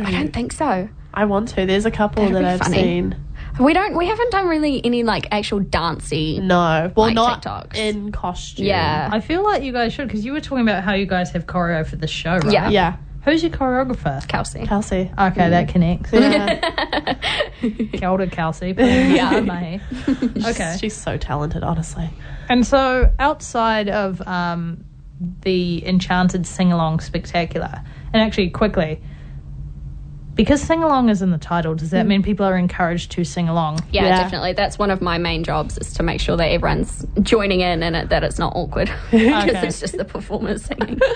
[0.05, 0.89] I don't think so.
[1.15, 1.67] I want to.
[1.67, 2.83] There's a couple That'd that I've funny.
[2.83, 3.17] seen.
[3.59, 3.97] We don't.
[3.97, 6.39] We haven't done really any like actual dancey.
[6.39, 7.77] No, well, Like not TikToks.
[7.77, 8.67] in costume.
[8.67, 9.09] Yeah.
[9.11, 11.47] I feel like you guys should, because you were talking about how you guys have
[11.47, 12.53] choreo for the show, right?
[12.53, 12.69] Yeah.
[12.69, 14.27] yeah, Who's your choreographer?
[14.29, 14.65] Kelsey.
[14.65, 15.11] Kelsey.
[15.19, 15.69] Okay, that mm.
[15.71, 16.13] connects.
[16.13, 17.15] Yeah.
[17.61, 18.75] Kia ora, Kelsey.
[18.79, 19.81] yeah, mate.
[20.47, 20.77] Okay.
[20.81, 22.09] She's so talented, honestly.
[22.49, 24.85] And so, outside of um,
[25.43, 27.83] the Enchanted Sing Along Spectacular,
[28.13, 29.01] and actually, quickly,
[30.35, 33.49] because sing along is in the title, does that mean people are encouraged to sing
[33.49, 33.81] along?
[33.91, 34.23] Yeah, Yeah.
[34.23, 34.53] definitely.
[34.53, 37.97] That's one of my main jobs is to make sure that everyone's joining in and
[37.97, 39.67] it, that it's not awkward because Okay.
[39.67, 41.01] it's just the performers singing.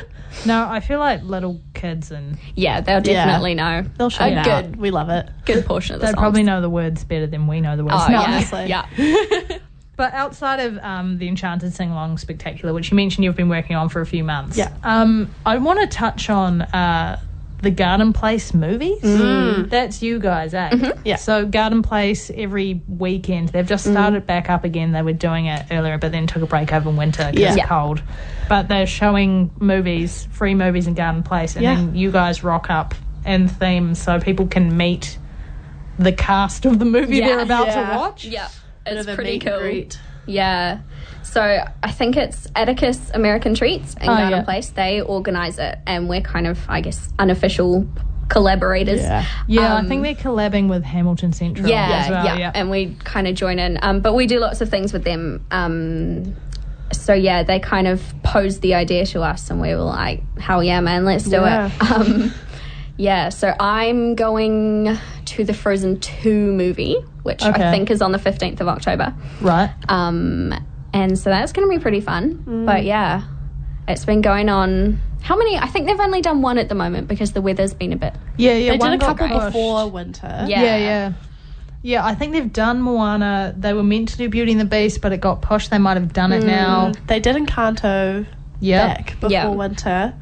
[0.46, 3.26] No, I feel like little kids and yeah, they'll Yeah.
[3.26, 3.84] definitely know.
[3.98, 4.44] They'll show a you out.
[4.64, 4.76] good.
[4.76, 5.28] We love it.
[5.44, 6.18] good portion of the they songs.
[6.20, 7.96] probably know the words better than we know the words.
[7.98, 8.66] Oh No, yeah, honestly.
[8.66, 9.58] yeah.
[10.02, 13.76] But outside of um, the Enchanted Sing Along Spectacular, which you mentioned you've been working
[13.76, 14.72] on for a few months, Yeah.
[14.82, 17.20] um, I want to touch on uh,
[17.60, 18.98] the Garden Place movies.
[19.00, 20.92] That's you guys, eh?
[21.04, 21.14] Yeah.
[21.14, 24.90] So Garden Place every weekend they've just started back up again.
[24.90, 27.48] They were doing it earlier, but then took a break over winter because Yeah.
[27.50, 27.68] it's Yeah.
[27.68, 28.02] cold.
[28.48, 31.76] But they're showing movies, free movies in Garden Place, and Yeah.
[31.76, 35.16] then you guys rock up and theme so people can meet
[35.96, 37.26] the cast of the movie Yeah.
[37.28, 37.90] they're about Yeah.
[37.92, 38.24] to watch.
[38.24, 38.48] Yeah,
[38.84, 39.58] Bit it's of a pretty meet cool.
[39.60, 39.98] greet.
[40.26, 40.80] Yeah.
[41.22, 41.40] So
[41.82, 44.42] I think it's Atticus American Treats in Oh, Garden yeah.
[44.44, 44.70] Place.
[44.70, 47.86] They organise it, and we're kind of, I guess, unofficial
[48.28, 49.00] collaborators.
[49.00, 49.24] Yeah.
[49.46, 52.38] Yeah, Um, I think they're collabing with Hamilton Central Yeah, as well.
[52.38, 53.78] yeah, and we kind of join in.
[53.82, 55.44] Um, but we do lots of things with them.
[55.50, 56.34] Um,
[56.92, 60.62] so yeah, they kind of posed the idea to us, and we were like, "Hell
[60.62, 61.70] yeah, man, let's do Yeah.
[61.80, 62.32] it."
[63.02, 67.68] Yeah, so I'm going to the Frozen Two movie, which Okay.
[67.68, 69.12] I think is on the fifteenth of October.
[69.40, 69.72] Right.
[69.88, 70.54] Um,
[70.92, 72.64] and so that's going to be pretty fun.
[72.64, 73.22] But yeah,
[73.88, 75.00] it's been going on.
[75.20, 75.58] How many?
[75.58, 78.14] I think they've only done one at the moment because the weather's been a bit.
[78.36, 78.72] Yeah, yeah.
[78.72, 79.46] They one did a couple pushed.
[79.46, 80.44] before winter.
[80.48, 80.62] Yeah.
[80.62, 81.12] Yeah, yeah.
[81.84, 83.52] Yeah, I think they've done Moana.
[83.58, 85.70] They were meant to do Beauty and the Beast, but it got pushed.
[85.72, 86.92] They might have done it now.
[87.08, 88.24] They did Encanto
[88.60, 88.86] Yeah.
[88.94, 89.48] back before Yeah.
[89.48, 90.14] winter.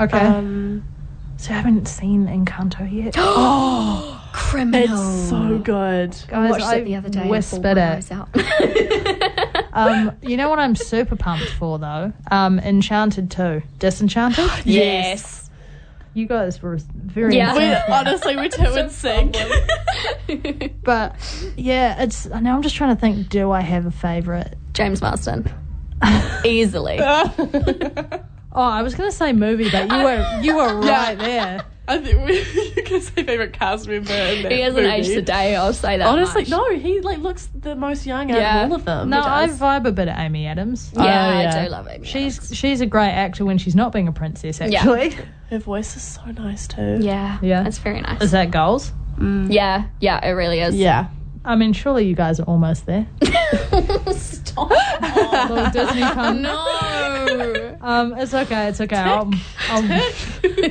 [0.00, 0.18] Okay.
[0.18, 0.82] Um,
[1.38, 3.14] so I haven't seen Encanto yet.
[4.30, 4.82] Oh, criminal.
[4.82, 6.14] it's so good.
[6.28, 7.20] Guys, watched I it the other day.
[7.22, 7.78] and whispered my it.
[7.78, 8.28] eyes out.
[9.70, 12.12] Um, you know what I'm super pumped for though?
[12.32, 13.62] Um, Enchanted 2.
[13.78, 14.50] Disenchanted?
[14.64, 15.48] yes.
[16.14, 17.54] You guys were very Yeah.
[17.56, 17.84] We, intense.
[17.88, 19.34] honestly, we two would sing.
[20.82, 21.14] But
[21.56, 24.54] yeah, it's now I'm just trying to think, do I have a favourite?
[24.72, 25.48] James Marsden.
[26.44, 26.98] Easily.
[28.58, 31.64] Oh, I was gonna say movie, but you were you were right there.
[31.86, 32.38] I think we,
[32.76, 34.12] you can say favorite cast member.
[34.12, 34.94] In that he hasn't movie.
[34.96, 36.06] aged a day, I'll say that.
[36.06, 36.50] Honestly, much.
[36.50, 38.64] no, he like looks the most young out Yeah.
[38.64, 39.08] of all of them.
[39.10, 40.90] No, I vibe a bit of Amy Adams.
[40.94, 41.00] Yeah,
[41.54, 42.04] Oh, I do love Amy.
[42.06, 42.56] She's Adams.
[42.58, 44.60] she's a great actor when she's not being a princess.
[44.60, 44.80] Yeah.
[44.80, 45.10] Actually,
[45.50, 46.98] her voice is so nice too.
[47.00, 47.38] Yeah.
[47.40, 47.64] Yeah.
[47.66, 48.20] It's very nice.
[48.22, 48.92] is that goals?
[49.16, 49.50] Mm.
[49.52, 49.86] yeah.
[50.00, 50.74] Yeah, it really is.
[50.74, 51.08] Yeah.
[51.44, 53.06] I mean, surely you guys are almost there.
[54.12, 54.70] Stop.
[55.50, 56.42] Little Disney pun.
[56.42, 57.76] no.
[57.80, 58.68] Um, it's okay.
[58.68, 58.96] It's okay.
[58.96, 59.32] I'll,
[59.68, 60.00] I'll,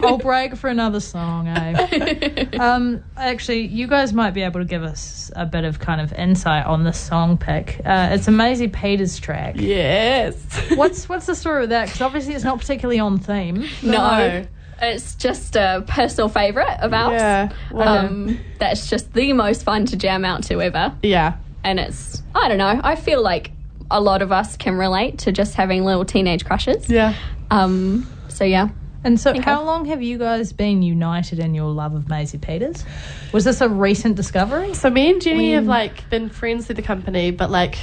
[0.05, 1.47] I'll break for another song.
[1.47, 2.45] Eh?
[2.59, 6.11] Um, actually, you guys might be able to give us a bit of kind of
[6.13, 7.79] insight on this song pick.
[7.85, 9.55] Uh, it's a Maisie Peters track.
[9.57, 10.35] Yes.
[10.75, 11.85] What's what's the story with that?
[11.85, 13.65] Because obviously it's not particularly on theme.
[13.81, 14.45] No.
[14.81, 17.13] It's just a personal favourite of ours.
[17.19, 17.49] Yeah.
[17.71, 20.93] Well, Um, that's just the most fun to jam out to ever.
[21.01, 21.33] yeah.
[21.63, 23.51] And it's, I don't know, I feel like
[23.91, 26.89] a lot of us can relate to just having little teenage crushes.
[26.89, 27.13] Yeah.
[27.51, 28.69] Um, so yeah,
[29.03, 29.39] And so, Okay.
[29.41, 32.83] how long have you guys been united in your love of Maisie Peters?
[33.31, 34.73] Was this a recent discovery?
[34.73, 37.77] So me and Jenny have like been friends through the company, but like,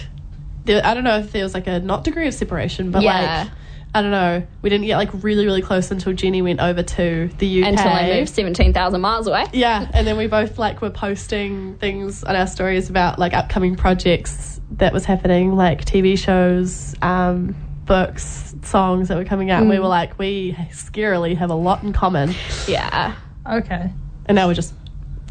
[0.64, 3.42] there, I don't know if there was like a not degree of separation, but Yeah.
[3.44, 3.52] like,
[3.96, 7.30] I don't know, we didn't get like really really close until Jenny went over to
[7.38, 7.68] the UK.
[7.68, 9.46] Until I moved 17,000 miles away.
[9.52, 13.76] Yeah, and then we both like were posting things on our stories about like upcoming
[13.76, 17.54] projects that was happening, like TV shows, um,
[17.85, 19.61] books, songs that were coming out.
[19.61, 22.35] And we were like, we scarily have a lot in common,
[22.66, 23.14] Yeah.
[23.48, 23.92] Okay.
[24.26, 24.74] and now we're just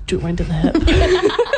[0.05, 1.31] joined at the hip.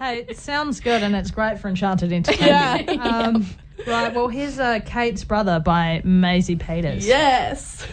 [0.00, 3.00] Hey, it sounds good and it's great for Enchanted Entertainment.
[3.00, 3.46] Um,
[3.86, 7.06] Right, well, here's uh, Cate's Brother by Maisie Peters.
[7.06, 7.86] yes.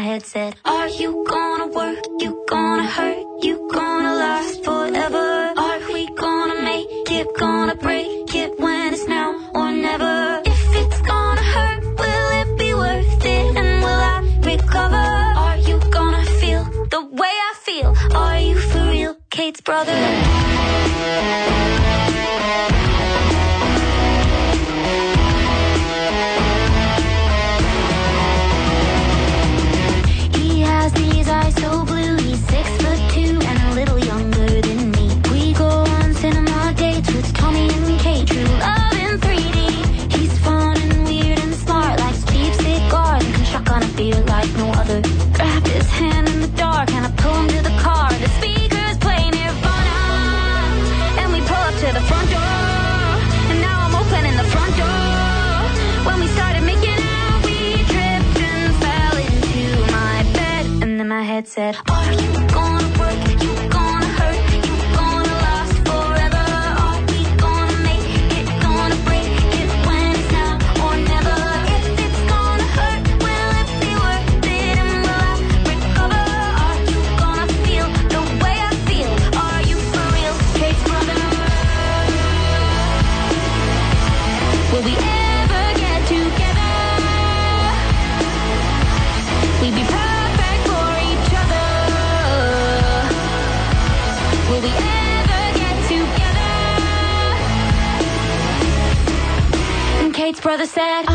[0.00, 1.98] My head said, Are you gonna work?
[2.20, 3.22] You gonna hurt?
[3.44, 5.52] You gonna last forever?
[5.64, 7.26] Are we gonna make it?
[7.36, 10.40] Gonna break it when it's now or never?
[10.46, 13.56] If it's gonna hurt, will it be worth it?
[13.58, 15.06] And will I recover?
[15.44, 17.94] Are you gonna feel the way I feel?
[18.16, 20.00] Are you for real, Cate's brother?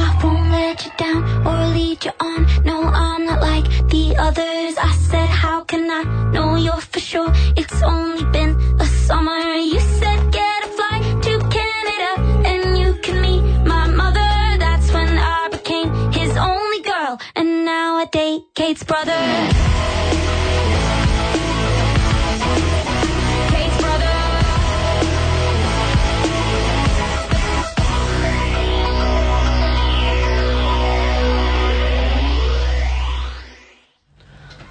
[0.07, 2.39] I won't let you down or lead you on.
[2.63, 4.73] No, I'm not like the others.
[4.89, 7.31] I said, How can I know you're for sure?
[7.61, 9.39] It's only been a summer.
[9.73, 12.11] You said, Get a flight to Canada
[12.51, 14.29] and you can meet my mother.
[14.63, 17.19] That's when I became his only girl.
[17.35, 19.54] And now I date Cate's brother.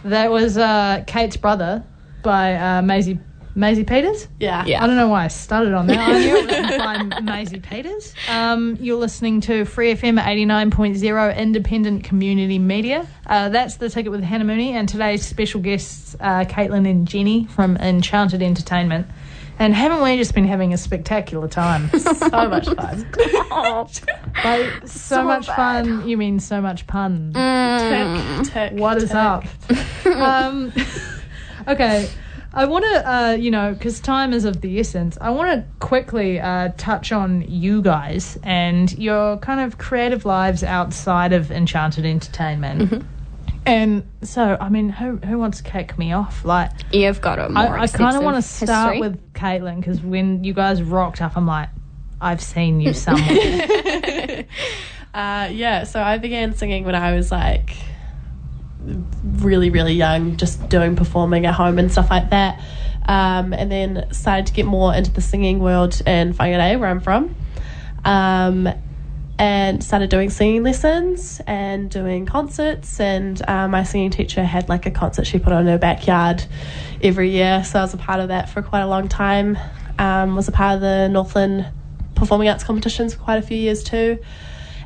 [0.04, 1.84] That was uh, Cate's Brother
[2.22, 3.18] by uh, Maisie
[3.56, 4.26] Maisie Peters.
[4.40, 4.64] Yeah.
[4.66, 4.82] Yeah.
[4.82, 5.96] I don't know why I started on that.
[5.96, 6.78] I knew it was
[7.12, 8.12] by Maisie Peters.
[8.28, 13.06] Um, you're listening to Free FM 89.0 independent community media.
[13.26, 17.44] Uh, that's the ticket with Hannah Mooney and today's special guests, uh, Caitlin and Jenny
[17.46, 19.06] from Enchanted Entertainment.
[19.58, 21.90] And haven't we just been having a spectacular time?
[22.34, 23.06] So much fun.
[24.44, 26.08] Like, so, much fun.
[26.08, 27.32] You mean so much pun.
[27.34, 29.16] Tick, tick, What is tick.
[29.16, 29.44] up?
[30.06, 30.72] um,
[31.68, 32.10] okay,
[32.52, 35.16] I want to, uh, you know, because time is of the essence.
[35.20, 40.62] I want to quickly uh, touch on you guys and your kind of creative lives
[40.64, 43.04] outside of Enchanted Entertainment.
[43.66, 46.44] And so, I mean, who who wants to kick me off?
[46.44, 49.08] Like, You've got a more I, I kind of want to start history.
[49.08, 51.70] with Caitlin because when you guys rocked up, I'm like,
[52.20, 54.46] I've seen you somewhere.
[55.14, 57.76] Uh, yeah, so I began singing when I was like
[59.22, 62.60] really, really young, just doing performing at home and stuff like that.
[63.06, 67.00] Um, and then started to get more into the singing world in Whangarei, where I'm
[67.00, 67.36] from.
[68.04, 68.68] Um,
[69.38, 73.00] and started doing singing lessons and doing concerts.
[73.00, 76.44] And uh, my singing teacher had like a concert she put on in her backyard
[77.02, 77.64] every year.
[77.64, 79.58] So I was a part of that for quite a long time.
[79.98, 81.66] Um, was a part of the Northland
[82.14, 84.18] Performing Arts competitions for quite a few years too.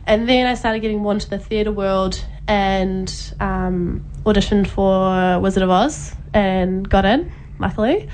[0.07, 5.63] And then I started getting more into the theatre world and um, auditioned for Wizard
[5.63, 8.09] of Oz and got in, luckily.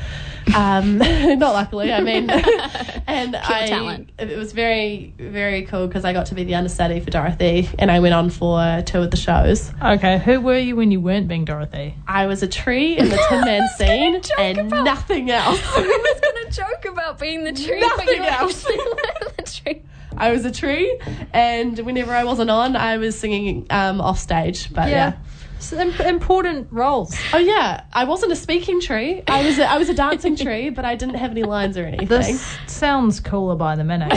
[0.54, 2.28] Um, not luckily, I mean.
[3.06, 4.10] and I, talent.
[4.18, 7.90] it was very, very cool because I got to be the understudy for Dorothy and
[7.90, 9.72] I went on for two of the shows.
[9.82, 11.94] Okay, who were you when you weren't being Dorothy?
[12.06, 15.60] I was a tree in the Tin Man scene and nothing else.
[15.76, 18.64] I was going to joke about being the tree, but Nothing you else.
[18.66, 19.82] actually were the tree.
[20.16, 20.96] I was a tree,
[21.32, 24.72] and whenever I wasn't on, I was singing um, off stage.
[24.72, 25.10] But yeah.
[25.12, 25.24] So, im-
[25.72, 27.16] important roles.
[27.32, 29.22] Oh yeah, I wasn't a speaking tree.
[29.28, 31.84] I was a, I was a dancing tree, but I didn't have any lines or
[31.84, 32.08] anything.
[32.08, 34.12] This sounds cooler by the minute.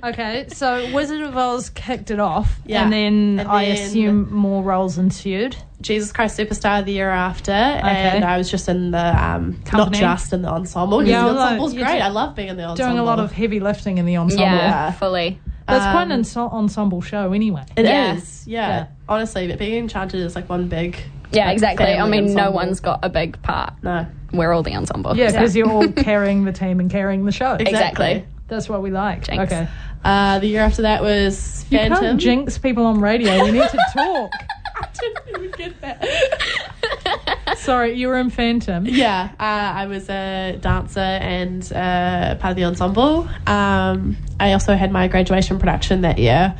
[0.04, 2.84] okay, so Wizard of Oz kicked it off, Yeah.
[2.84, 5.56] and then And I assume more roles ensued.
[5.80, 10.32] Jesus Christ Superstar the year after, and I was just in the um, not just
[10.32, 11.04] in the ensemble.
[11.04, 12.00] Yeah, Yeah, the although ensemble's you great.
[12.00, 12.90] I love being in the ensemble.
[12.94, 14.44] Doing a lot of heavy lifting in the ensemble.
[14.44, 14.90] Yeah, Yeah.
[14.92, 15.40] fully.
[15.68, 17.64] That's quite an Um, ensemble show anyway.
[17.76, 18.14] It Yeah.
[18.14, 18.68] is, yeah.
[18.68, 18.86] Yeah.
[19.08, 20.96] Honestly, but being enchanted is like one big.
[21.32, 21.86] Yeah, like, exactly.
[21.86, 23.74] I family mean, no one's got a big part.
[23.82, 24.06] no.
[24.30, 25.16] We're all the ensemble.
[25.16, 27.54] Yeah, because you're all carrying the team and carrying the show.
[27.54, 28.26] Exactly.
[28.48, 29.22] That's what we like.
[29.24, 29.50] Jinx.
[29.50, 29.66] Okay.
[30.04, 32.00] Uh, the year after that was You Phantom.
[32.00, 33.42] can't jinx people on radio.
[33.44, 34.30] We need to talk.
[34.76, 37.56] I didn't even get that.
[37.56, 38.84] Sorry, you were in Phantom.
[38.86, 43.28] Yeah, uh, I was a dancer and uh, part of the ensemble.
[43.46, 46.54] Um, I also had my graduation production that year,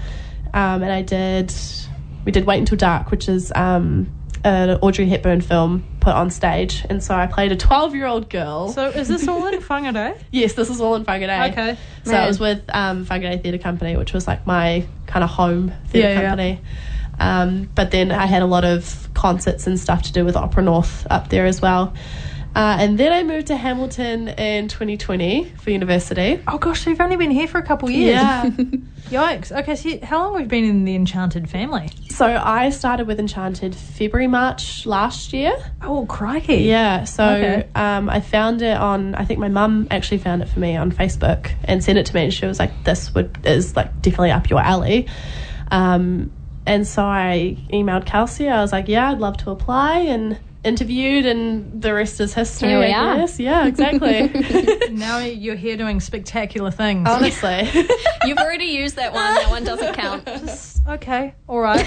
[0.55, 1.53] um, and I did.
[2.29, 4.07] We did Wait Until Dark, which is um,
[4.45, 8.69] an Audrey Hepburn film put on stage, and so I played a twelve-year-old girl.
[8.69, 10.15] So is this all in Whangarei?
[10.31, 11.53] yes, this is all in Whangarei.
[11.53, 11.79] Okay.
[12.05, 12.25] So Man.
[12.25, 16.09] it was with um, Whangarei Theatre Company, which was like my kind of home theatre
[16.11, 16.29] Yeah, yeah.
[16.29, 16.61] company.
[17.19, 20.65] Um, but then I had a lot of concerts and stuff to do with Opera
[20.65, 21.95] North up there as well.
[22.57, 26.41] Uh, and then I moved to Hamilton in 2020 for university.
[26.49, 28.17] Oh gosh, you've only been here for a couple years.
[28.21, 28.51] Yeah.
[29.11, 29.53] Yikes.
[29.61, 31.89] Okay, so how long have you been in the Enchanted family?
[32.11, 35.53] so I started with Enchanted February, March last year.
[35.83, 36.65] Oh, crikey.
[36.65, 37.69] Yeah, so Okay.
[37.77, 39.15] um, I found it on.
[39.15, 42.15] I think my mum actually found it for me on Facebook and sent it to
[42.15, 45.07] me, and she was like, "This would is like definitely up your alley."
[45.71, 46.33] Um,
[46.67, 48.49] and so I emailed Kelsey.
[48.49, 52.69] I was like, "Yeah, I'd love to apply," and interviewed, and the rest is history.
[52.71, 53.17] Here we I are.
[53.17, 53.39] guess.
[53.39, 54.31] Yeah, exactly.
[54.91, 57.09] Now you're here doing spectacular things.
[57.09, 57.69] Honestly,
[58.25, 59.35] You've already used that one.
[59.35, 60.29] That one doesn't count.
[60.89, 61.85] okay, all right.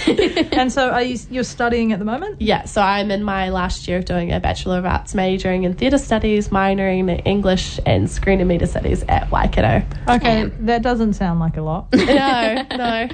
[0.53, 2.41] and so are you you're studying at the moment?
[2.41, 2.65] yeah.
[2.65, 5.97] So I'm in my last year of doing a Bachelor of Arts, majoring in theatre
[5.97, 9.85] studies, minoring in English and screen and media studies at Waikato.
[10.07, 11.87] Okay, that doesn't sound like a lot.
[11.93, 13.07] no, no.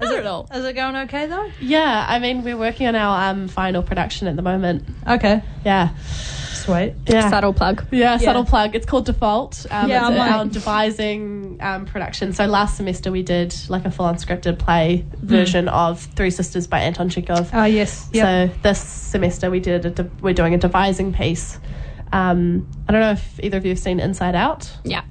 [0.00, 0.48] Not at all.
[0.54, 1.50] Is it going okay though?
[1.60, 4.88] Yeah, I mean, we're working on our um, final production at the moment.
[5.06, 5.90] Okay, Yeah.
[6.52, 6.94] sweet.
[7.06, 7.30] Yeah.
[7.30, 7.84] Subtle plug.
[7.90, 8.74] Yeah, subtle plug.
[8.74, 9.66] It's called Default.
[9.70, 12.32] Um, Yeah, it's I'm our devising um, production.
[12.32, 16.80] So last semester we did like a full unscripted play version of Three Sisters by
[16.80, 17.50] Anton Chekhov.
[17.52, 18.08] Oh yes.
[18.12, 18.24] Yep.
[18.52, 21.58] So this semester we did a de- we're doing a devising piece.
[22.12, 24.70] Um, I don't know if either of you have seen Inside Out.
[24.84, 25.02] Yeah.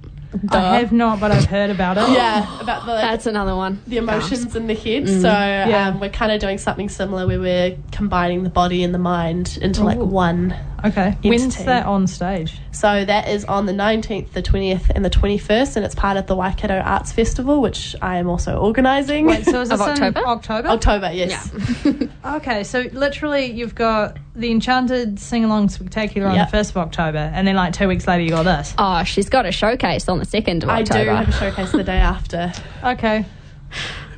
[0.52, 2.08] I have not, but I've heard about it.
[2.12, 3.82] Yeah, about the That's another one.
[3.88, 5.04] the emotions in the head.
[5.06, 5.22] Mm.
[5.22, 5.88] So Yeah.
[5.90, 9.58] um, we're kind of doing something similar where we're combining the body and the mind
[9.62, 10.56] into like one.
[10.86, 11.18] Okay.
[11.24, 11.64] When's Entity.
[11.66, 12.58] that on stage?
[12.72, 16.28] So that is on the 19th, the 20th, and the 21st, and it's part of
[16.28, 19.26] the Waikato Arts Festival, which I am also organising.
[19.26, 20.20] Wait, so is Of this October?
[20.26, 20.68] October?
[20.70, 21.52] October, yes.
[22.26, 26.52] Okay, so literally you've got the Enchanted Sing Along Spectacular on Yep.
[26.52, 28.74] the 1st of October, and then like two weeks later you got this.
[28.78, 30.72] Oh, she's got a showcase on the 2nd of October.
[30.72, 31.16] I do October.
[31.16, 32.54] have a showcase the day after,
[32.84, 33.26] Okay.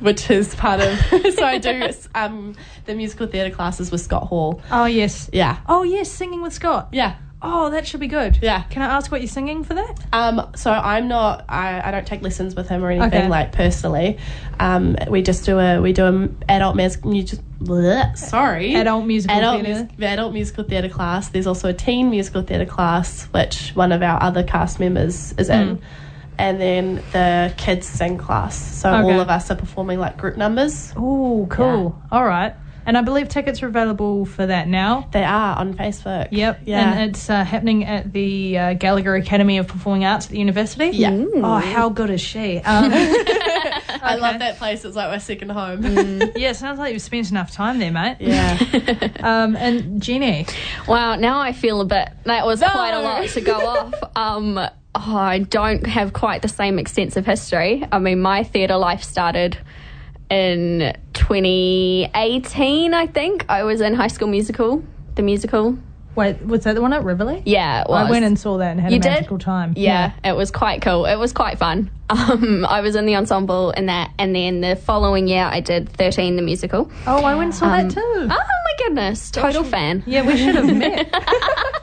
[0.02, 0.98] Which is part of.
[1.34, 2.54] so I do um,
[2.86, 4.60] the musical theatre classes with Scott Hall.
[4.70, 5.30] Oh, yes.
[5.32, 5.58] Yeah.
[5.68, 6.88] Oh, yes, singing with Scott.
[6.92, 7.16] Yeah.
[7.44, 8.38] Oh, that should be good.
[8.40, 8.62] Yeah.
[8.70, 9.98] Can I ask what you're singing for that?
[10.12, 11.44] Um, so I'm not.
[11.48, 13.28] I, I don't take lessons with him or anything Okay.
[13.28, 14.18] like personally.
[14.60, 17.02] Um, we just do a we do an adult music.
[17.02, 17.42] Just
[18.16, 19.88] sorry, Adult musical adult, theatre.
[19.98, 21.30] mus- adult musical theatre class.
[21.30, 25.48] There's also a teen musical theatre class, which one of our other cast members is
[25.50, 25.80] in.
[26.38, 28.56] And then the kids sing class.
[28.56, 28.90] So.
[28.92, 29.12] Okay.
[29.12, 30.92] all of us are performing like group numbers.
[30.96, 32.00] Oh, cool.
[32.10, 32.54] All right.
[32.84, 35.08] And I believe tickets are available for that now.
[35.12, 36.28] They are on Facebook.
[36.32, 36.62] Yep.
[36.64, 36.92] Yeah.
[36.92, 40.88] And it's uh, happening at the uh, Gallagher Academy of Performing Arts at the university.
[40.88, 41.12] Yeah.
[41.12, 42.58] Oh, how good is she?
[42.58, 42.90] Um,
[44.02, 44.84] I love that place.
[44.84, 45.82] It's like my second home.
[46.36, 48.16] yeah, sounds like you've spent enough time there, mate.
[48.20, 48.58] yeah.
[49.22, 50.46] Um, and Jenny.
[50.88, 52.08] Wow, now I feel a bit.
[52.24, 53.94] That was quite a lot to go off.
[54.16, 54.70] Um, oh,
[55.16, 57.86] I don't have quite the same extensive history.
[57.90, 59.56] I mean, my theatre life started
[60.28, 63.46] in 2018, I think.
[63.48, 64.84] I was in High School Musical,
[65.14, 65.78] the musical.
[66.14, 67.42] Wait, was that the one at Riverlea?
[67.46, 68.06] Yeah, it was.
[68.06, 69.08] I went and saw that and had You a did?
[69.10, 69.72] magical time.
[69.76, 71.06] Yeah, it was quite cool.
[71.06, 71.90] It was quite fun.
[72.12, 75.88] Um, I was in the ensemble in that, and then the following year I did
[75.88, 76.90] 13 the musical.
[77.06, 78.00] Oh, I went and saw Um, that too.
[78.04, 80.02] Oh my goodness, total fan.
[80.06, 81.08] Yeah, we should have met.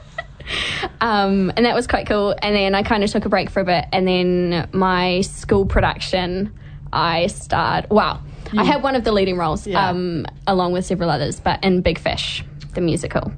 [1.00, 2.34] Um, and that was quite cool.
[2.42, 5.64] And then I kind of took a break for a bit, and then my school
[5.66, 6.52] production,
[6.92, 7.88] I starred.
[7.90, 8.20] Wow,
[8.56, 9.88] I had one of the leading roles, Yeah.
[9.88, 13.32] um, along with several others, but in Big Fish, the musical.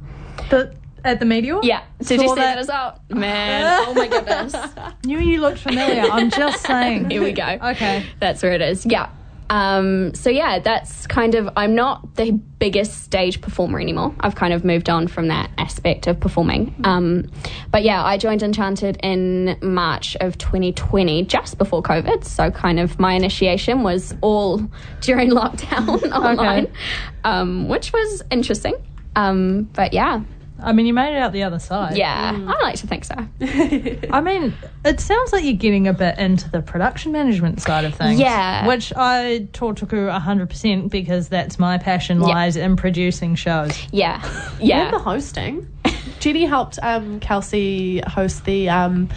[0.50, 0.74] but
[1.04, 1.60] at the Meteor?
[1.62, 3.00] Yeah, did Saw you see that- that as well?
[3.10, 4.54] Man, oh my goodness.
[5.04, 6.02] Knew you looked familiar.
[6.10, 7.10] I'm just saying.
[7.10, 7.58] Here we go.
[7.62, 8.06] Okay.
[8.20, 8.86] That's where it is.
[8.86, 9.08] Yeah.
[9.50, 14.14] Um, so yeah, that's kind of I'm not the biggest stage performer anymore.
[14.20, 16.74] I've kind of moved on from that aspect of performing.
[16.84, 17.30] Um,
[17.70, 22.24] but yeah, I joined Enchanted in March of 2020, just before COVID.
[22.24, 24.58] So kind of my initiation was all
[25.02, 26.72] during lockdown online,
[27.24, 28.74] um, which was interesting.
[29.16, 30.22] Um, but yeah,
[30.62, 31.96] I mean, you made it out the other side.
[31.96, 32.48] yeah, mm.
[32.48, 33.14] I like to think so.
[34.10, 34.54] I mean,
[34.84, 38.18] it sounds like you're getting a bit into the production management side of things.
[38.20, 38.66] Yeah.
[38.66, 42.26] Which I tautoko 100% because that's my passion Yeah.
[42.28, 43.76] lies in producing shows.
[43.90, 44.58] Yeah, Yeah.
[44.58, 44.90] And yeah.
[44.92, 45.66] the hosting.
[46.22, 49.08] Jenny helped um, Kelsey host the um,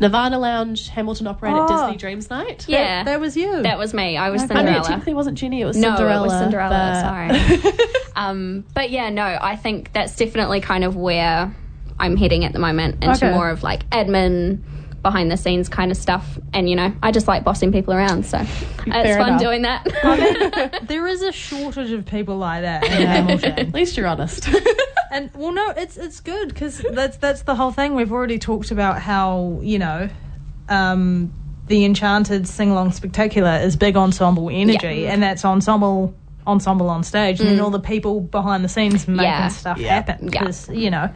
[0.00, 1.66] Nirvana Lounge Hamilton Operated Oh.
[1.66, 2.66] Disney Dreams Night.
[2.68, 3.62] Yeah, That was you.
[3.62, 4.18] that was me.
[4.18, 4.80] I was I mean, Cinderella.
[4.80, 6.24] it technically wasn't Jenny, it was No, Cinderella.
[6.24, 7.32] it was Cinderella.
[7.40, 7.78] but- Sorry.
[8.16, 11.54] um, but yeah, no, I think that's definitely kind of where
[11.98, 13.34] I'm heading at the moment into Okay.
[13.34, 14.58] more of like admin,
[15.02, 16.38] behind the scenes kind of stuff.
[16.52, 19.40] And you know, I just like bossing people around, so it's Fair fun enough.
[19.40, 20.80] doing that.
[20.88, 23.58] there is a shortage of people like that in Hamilton.
[23.58, 24.48] At least you're honest.
[25.10, 27.94] And well, no, it's it's good because that's that's the whole thing.
[27.94, 30.08] We've already talked about how you know,
[30.68, 31.32] um,
[31.66, 36.14] the Enchanted sing along spectacular is big ensemble energy, and that's ensemble
[36.46, 39.48] ensemble on stage, and then all the people behind the scenes making Yeah.
[39.48, 39.94] stuff Yeah.
[39.94, 40.30] happen.
[40.32, 40.40] Yeah.
[40.40, 41.10] Because you know,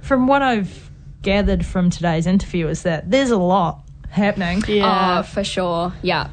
[0.00, 0.90] from what I've
[1.22, 4.62] gathered from today's interview is that there's a lot happening.
[4.68, 5.20] yeah.
[5.20, 5.92] Oh, for sure.
[6.02, 6.28] Yeah.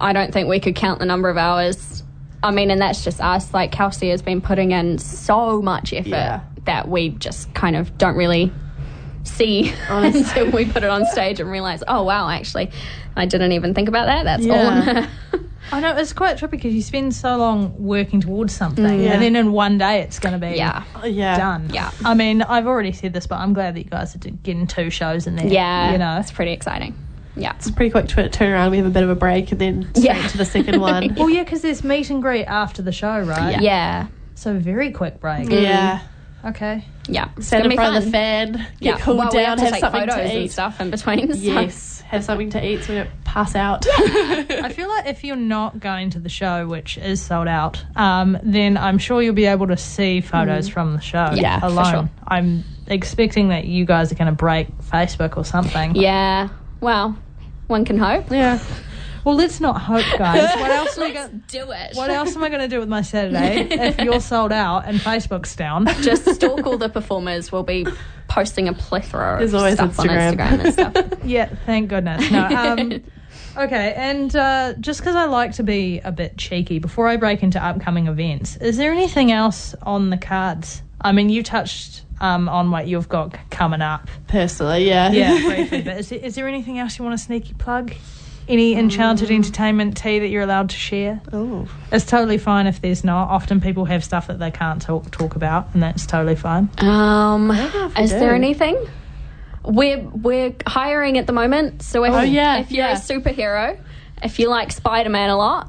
[0.00, 2.02] I don't think we could count the number of hours.
[2.42, 3.52] I mean, and that's just us.
[3.52, 6.40] Like, Kelsey has been putting in so much effort Yeah.
[6.66, 8.52] that we just kind of don't really
[9.24, 12.70] see until we put it on stage and realize, oh, wow, actually,
[13.16, 14.22] I didn't even think about that.
[14.24, 15.06] That's Yeah.
[15.32, 15.37] all.
[15.70, 19.12] I know it's quite trippy because you spend so long working towards something, Yeah.
[19.12, 20.84] and then in one day it's going to be yeah.
[20.94, 21.36] Uh, yeah.
[21.36, 21.70] done.
[21.72, 21.90] Yeah.
[22.04, 24.88] I mean, I've already said this, but I'm glad that you guys are getting two
[24.90, 25.46] shows in there.
[25.46, 25.92] Yeah.
[25.92, 26.18] You know.
[26.18, 26.94] It's pretty exciting.
[27.36, 27.54] Yeah.
[27.56, 28.70] It's a pretty quick tw- turnaround.
[28.70, 30.26] We have a bit of a break and then straight Yeah.
[30.28, 31.14] to the second one.
[31.14, 33.60] Well, yeah, because there's meet and greet after the show, right?
[33.60, 34.08] Yeah.
[34.34, 35.48] So very quick break.
[35.48, 35.62] Mm.
[35.62, 36.00] yeah.
[36.44, 36.84] Okay.
[37.08, 37.28] Yeah.
[37.36, 38.10] It's Stand gonna in be front of fun.
[38.12, 38.98] the fan, get Yeah.
[38.98, 41.32] cooled well, we down, have to have take something photos to and stuff in between.
[41.32, 43.86] so- Yes, have something to eat so we don't pass out.
[43.90, 48.38] I feel like if you're not going to the show, which is sold out, um,
[48.42, 51.40] then I'm sure you'll be able to see photos from the show Mm.
[51.42, 51.92] Yeah, for alone.
[51.92, 52.10] sure.
[52.26, 55.94] I'm expecting that you guys are going to break Facebook or something.
[55.96, 56.48] Yeah.
[56.80, 57.16] Well,
[57.66, 58.30] one can hope.
[58.30, 58.58] Yeah.
[59.28, 60.58] Well, let's not hope, guys.
[60.58, 61.42] What else are we going?
[61.48, 61.94] Do it.
[61.94, 64.98] What else am I going to do with my Saturday if you're sold out and
[64.98, 65.84] Facebook's down?
[66.00, 67.52] Just stalk all the performers.
[67.52, 67.86] We'll be
[68.28, 70.32] posting a plethora of There's always stuff on Instagram.
[70.32, 71.18] Instagram and stuff.
[71.26, 72.30] Yeah, thank goodness.
[72.30, 72.46] No.
[72.46, 73.02] Um,
[73.58, 77.42] okay, and uh, just because I like to be a bit cheeky, before I break
[77.42, 80.80] into upcoming events, is there anything else on the cards?
[81.02, 84.08] I mean, you touched um, on what you've got coming up.
[84.26, 85.10] Personally, yeah.
[85.10, 85.82] Yeah, briefly.
[85.82, 87.92] But is there, is there anything else you want to sneaky plug?
[88.48, 91.20] Any enchanted entertainment tea that you're allowed to share?
[91.32, 93.28] Oh, It's totally fine if there's not.
[93.28, 96.70] Often people have stuff that they can't talk talk about, and that's totally fine.
[96.78, 98.76] Um, if we is there anything?
[99.64, 102.92] We're we're hiring at the moment, so if, Oh, yeah, if you're yeah.
[102.96, 103.78] a superhero,
[104.22, 105.68] if you like Spider Man a lot,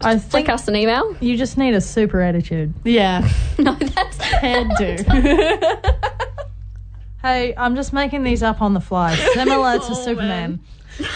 [0.00, 1.16] I flick think us an email.
[1.20, 2.74] you just need a super attitude.
[2.84, 3.28] yeah.
[3.58, 4.96] No, that's Can do.
[7.20, 10.60] Hey, I'm just making these up on the fly, similar to Superman.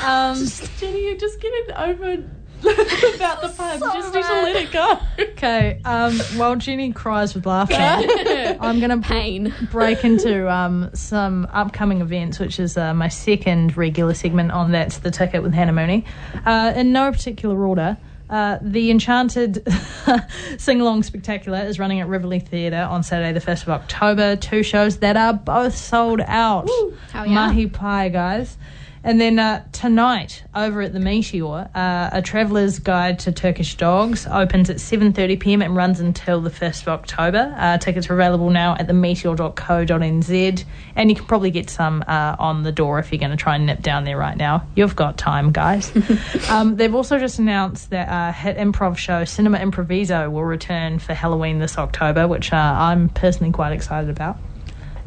[0.05, 0.47] Um,
[0.79, 2.13] Jenny, you're just getting over
[2.63, 3.81] about the puns.
[3.83, 4.99] you just need to let it go.
[5.19, 9.53] okay, um, while Jenny cries with laughter, I'm going to pain.
[9.73, 14.99] break into um, some upcoming events, which is uh, my second regular segment on That's
[14.99, 16.05] the Ticket with Hannah Mooney.
[16.47, 17.97] Uh, in no particular order,
[18.31, 19.67] uh, the Enchanted
[20.59, 24.37] Sing Along Spectacular is running at Riverlea Theatre on Saturday, the 1st of October.
[24.37, 26.69] Two shows that are both sold out.
[27.13, 27.35] Hell yeah.
[27.35, 28.57] Mahi pai, guys.
[29.05, 34.29] And then uh, tonight, over at the Meteor, uh, a traveller's guide to Turkish dogs
[34.29, 35.61] opens at 7:30 p.m.
[35.61, 37.53] and runs until the 1st of October.
[37.59, 42.63] Uh, tickets are available now at themeteor.co.nz, and you can probably get some uh, on
[42.63, 44.65] the door if you're going to try and nip down there right now.
[44.77, 45.91] You've got time, guys.
[46.49, 51.13] um, they've also just announced that uh, hit improv show Cinema Improviso will return for
[51.13, 54.37] Halloween this October, which uh, I'm personally quite excited about.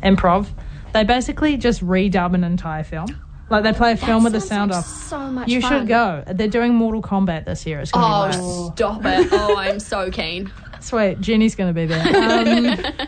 [0.03, 0.49] improv.
[0.91, 3.24] They basically just redub an entire film.
[3.49, 4.85] Like they play a film with the sound like off.
[4.87, 5.71] So much You fun.
[5.81, 6.23] should go.
[6.27, 7.79] They're doing Mortal Kombat this year.
[7.79, 8.73] It's gonna Oh, lit.
[8.75, 9.27] stop it.
[9.31, 10.51] Oh, I'm so keen.
[10.81, 12.05] Sweet, Jenny's going to be there.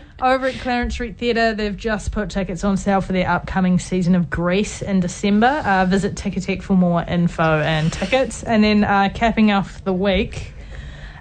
[0.20, 3.78] Um, over at Clarence Street Theatre, they've just put tickets on sale for their upcoming
[3.78, 5.46] season of Grease in December.
[5.64, 8.42] Uh, visit Ticketek for more info and tickets.
[8.42, 10.54] And then uh, capping off the week,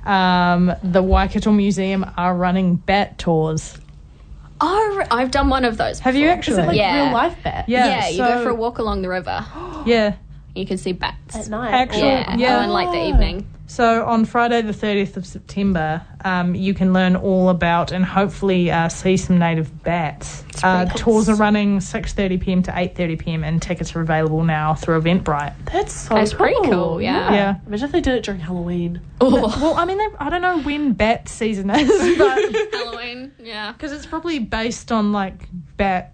[0.04, 3.78] um, the Waikato Museum are running bat tours.
[4.60, 6.00] Oh, I've done one of those.
[6.00, 6.38] Have you before.
[6.38, 6.54] actually?
[6.54, 7.04] Is it like Yeah.
[7.06, 7.66] real life bet?
[7.68, 9.46] yeah, Yeah, you so- go for a walk along the river.
[9.86, 10.14] Yeah.
[10.56, 11.36] You can see bats.
[11.36, 11.72] At night.
[11.72, 12.58] Actual- Yeah, yeah.
[12.58, 13.46] oh, and like the evening.
[13.68, 18.72] So on Friday, the 30th of September, um, you can learn all about and hopefully
[18.72, 20.44] uh, see some native bats.
[20.64, 22.64] Uh, tours are running 6:30 p.m.
[22.64, 23.44] to 8:30 p.m.
[23.44, 25.54] and tickets are available now through Eventbrite.
[25.72, 26.38] That's so That's cool.
[26.48, 27.32] pretty cool, yeah.
[27.34, 27.56] Yeah.
[27.68, 29.02] Imagine if they did it during Halloween.
[29.22, 29.30] Oh,
[29.62, 31.88] Well, I mean, they- I don't know when bat season is,
[32.18, 32.38] but
[33.08, 33.32] Halloween.
[33.40, 33.72] Yeah.
[33.72, 35.48] because it's probably based on like
[35.78, 36.14] bat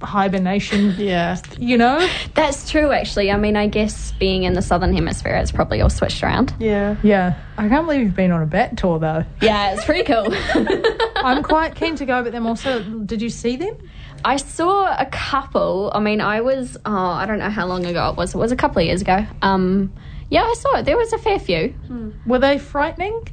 [0.00, 0.94] hibernation.
[0.98, 1.40] Yeah.
[1.58, 2.08] You know?
[2.34, 3.30] That's true, actually.
[3.30, 6.54] I mean, I guess being in the southern hemisphere, it's probably all switched around.
[6.58, 6.96] Yeah.
[7.02, 7.38] Yeah.
[7.56, 9.24] I can't believe you've been on a bat tour though.
[9.40, 10.26] Yeah, it's pretty cool.
[11.16, 13.76] I'm quite keen to go, but then also, did you see them?
[14.24, 15.90] I saw a couple.
[15.94, 18.34] I mean, I was, oh, I don't know how long ago it was.
[18.34, 19.26] It was a couple of years ago.
[19.42, 19.92] Um,
[20.30, 20.84] yeah, I saw it.
[20.84, 21.74] There was a fair few.
[22.26, 23.24] Were they frightening?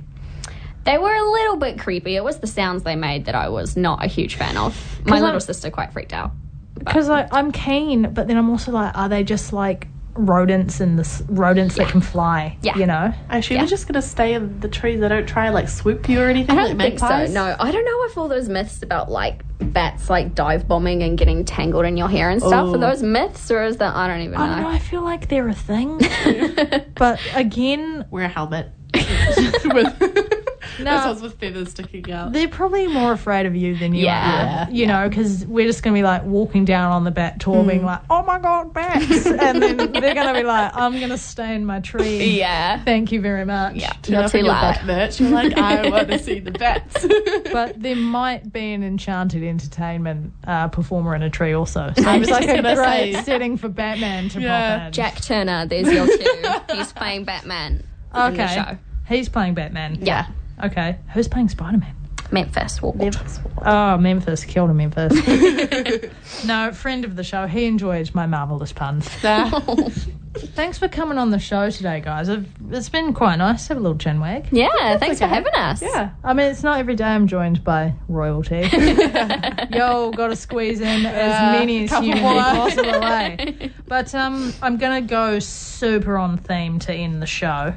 [0.86, 2.16] They were a little bit creepy.
[2.16, 4.76] It was the sounds they made that I was not a huge fan of.
[5.06, 6.32] My little I'm- sister quite freaked out.
[6.76, 10.98] Because like, I'm keen, but then I'm also like, are they just like rodents and
[10.98, 12.58] this rodents that can fly?
[12.62, 12.78] Yeah.
[12.78, 13.14] You know?
[13.30, 13.62] I assume Yeah.
[13.64, 15.02] they're just gonna stay in the trees.
[15.02, 17.26] They don't try and like swoop you or anything I don't think so.
[17.28, 21.18] No, I don't know if all those myths about like bats like dive bombing and
[21.18, 22.76] getting tangled in your hair and stuff Oh.
[22.76, 24.70] are those myths or is that I don't even I don't know.
[24.70, 24.70] know.
[24.76, 26.00] I feel like they're a thing.
[26.96, 28.70] but again, Wear a helmet.
[30.80, 30.98] with No.
[30.98, 32.32] This one's with feathers sticking out.
[32.34, 34.68] they're probably more afraid of you than you Yeah.
[34.68, 34.72] are.
[34.72, 37.64] You know, because we're just going to be like walking down on the bat tour
[37.64, 39.26] being like, oh my God, bats.
[39.26, 42.38] and then they're going to be like, I'm going to stay in my tree.
[42.40, 42.84] Yeah.
[42.84, 43.76] Thank you very much.
[43.76, 43.94] Yeah.
[44.02, 44.76] Turn Not up too in your loud.
[44.76, 45.20] bat merch.
[45.20, 47.06] You're like, I want to see the bats.
[47.52, 51.92] But there might be an enchanted entertainment uh, performer in a tree also.
[51.98, 53.24] So I it's was like just a gonna great say.
[53.24, 54.78] setting for Batman to Yeah.
[54.78, 54.94] pop in.
[54.94, 56.52] Jack Turner, there's your cue.
[56.76, 58.48] He's playing Batman in the Okay.
[58.56, 58.78] show.
[59.08, 59.98] He's playing Batman.
[60.02, 60.28] Yeah.
[60.64, 60.98] Okay.
[61.14, 61.96] Who's playing Spider Man?
[62.32, 63.66] Memphis Walt.
[63.66, 64.44] Oh, Memphis.
[64.46, 66.46] Killed a Memphis.
[66.46, 67.48] no, friend of the show.
[67.48, 69.10] He enjoyed my marvellous puns.
[70.36, 72.30] Thanks for coming on the show today, guys.
[72.30, 73.68] I've, it's been quite nice.
[73.68, 74.48] Have a little chin wag.
[74.52, 75.82] Yeah, thanks for having us.
[75.82, 76.12] yeah.
[76.24, 78.70] I mean, it's not every day I'm joined by royalty.
[79.72, 82.42] Yo, got to squeeze in as many as couple humanly more.
[82.44, 83.70] possible, eh?
[83.88, 87.74] But um, I'm going to go super on theme to end the show.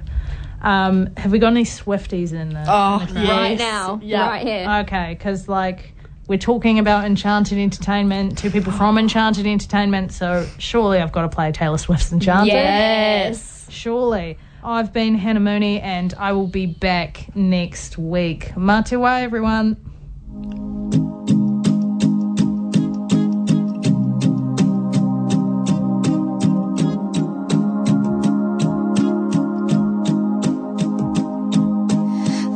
[0.62, 2.64] Um, have we got any Swifties in there?
[2.66, 3.28] Oh, in the crowd?
[3.28, 4.00] Right now.
[4.02, 4.28] Yeah.
[4.28, 4.70] Right here.
[4.82, 5.92] Okay, because like
[6.28, 11.28] we're talking about Enchanted Entertainment, two people from Enchanted Entertainment, so surely I've got to
[11.28, 12.52] play Taylor Swift's Enchanted.
[12.54, 13.66] yes.
[13.68, 14.38] Surely.
[14.64, 18.52] I've been Hannah Mooney and I will be back next week.
[18.54, 19.76] Mā te wā, everyone.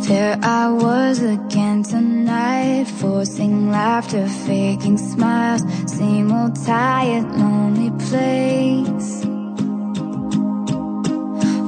[0.07, 9.25] There I was again tonight, forcing laughter, faking smiles, same old tired, lonely place.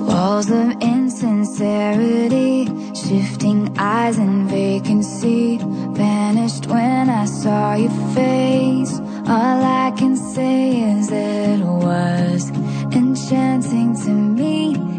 [0.07, 9.01] Walls of insincerity, shifting eyes and vacancy, vanished when I saw your face.
[9.27, 12.51] All I can say is it was
[12.95, 14.98] enchanting to meet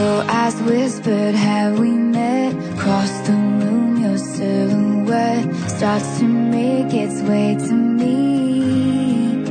[0.00, 2.54] Your eyes whispered, have we met?
[2.72, 9.44] Across the room, your silhouette starts to make its way to me.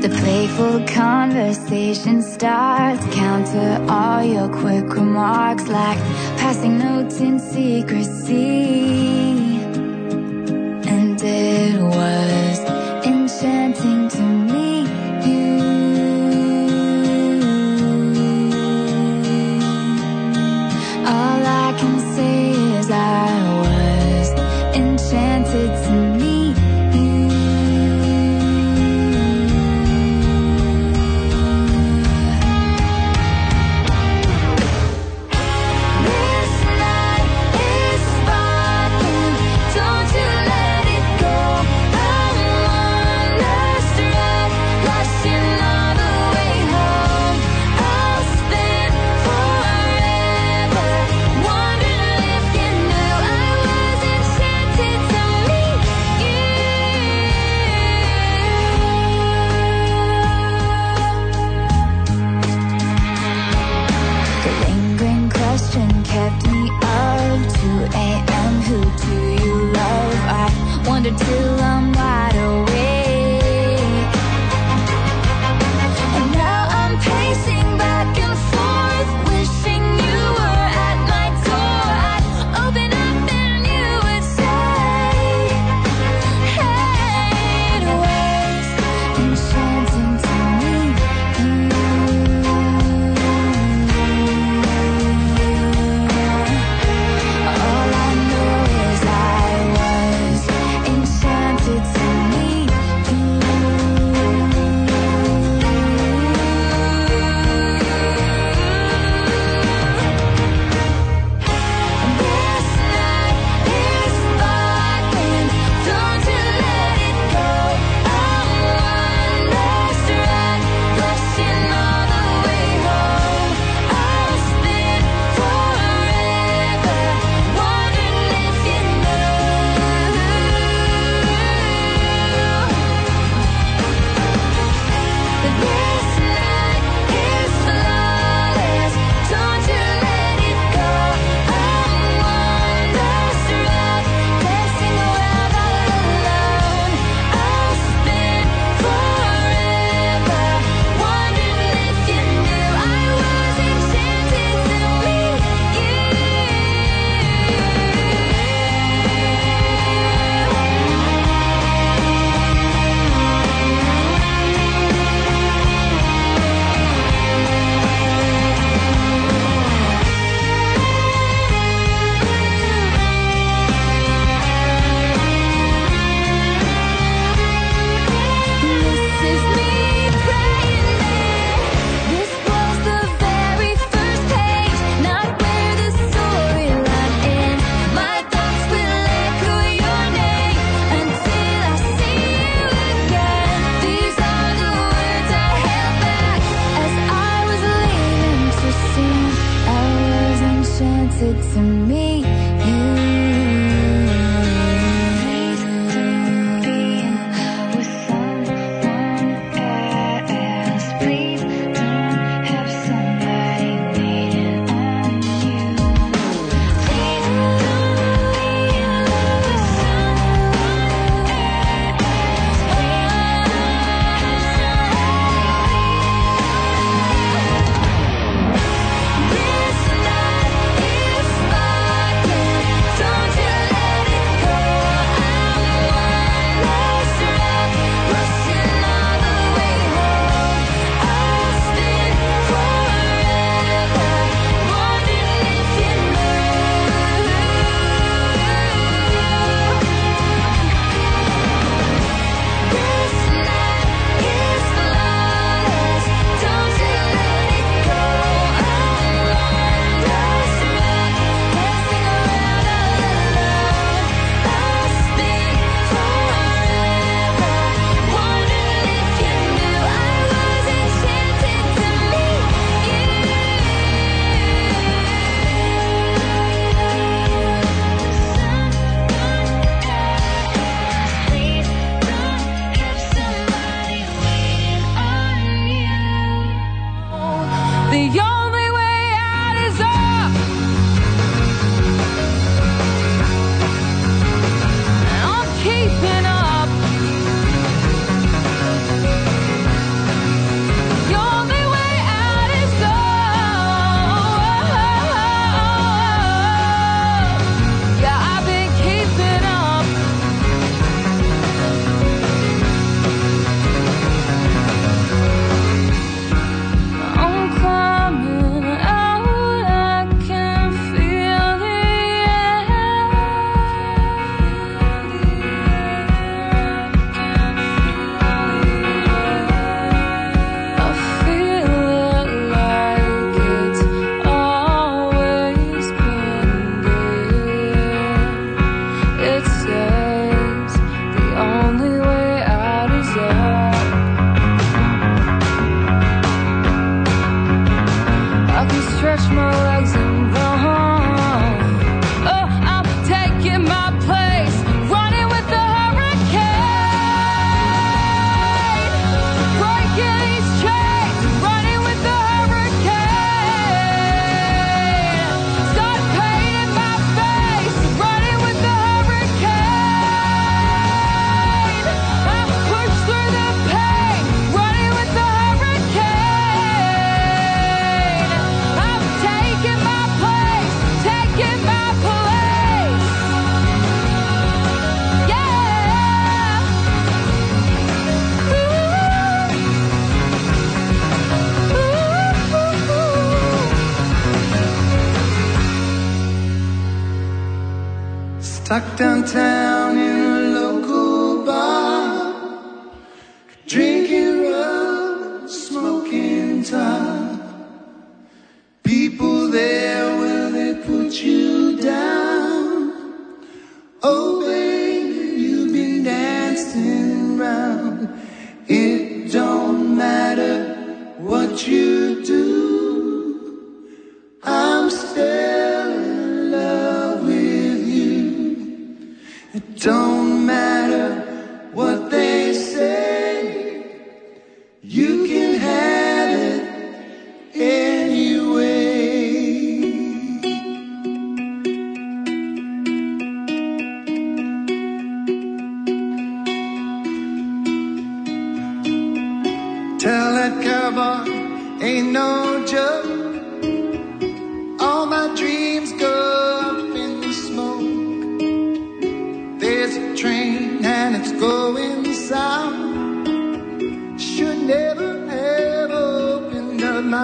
[0.00, 5.98] The playful conversation starts, counter all your quick remarks like
[6.40, 8.38] passing notes in secrecy.
[10.94, 12.35] And it was
[22.88, 23.45] is I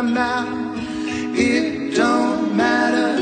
[0.05, 3.22] It don't matter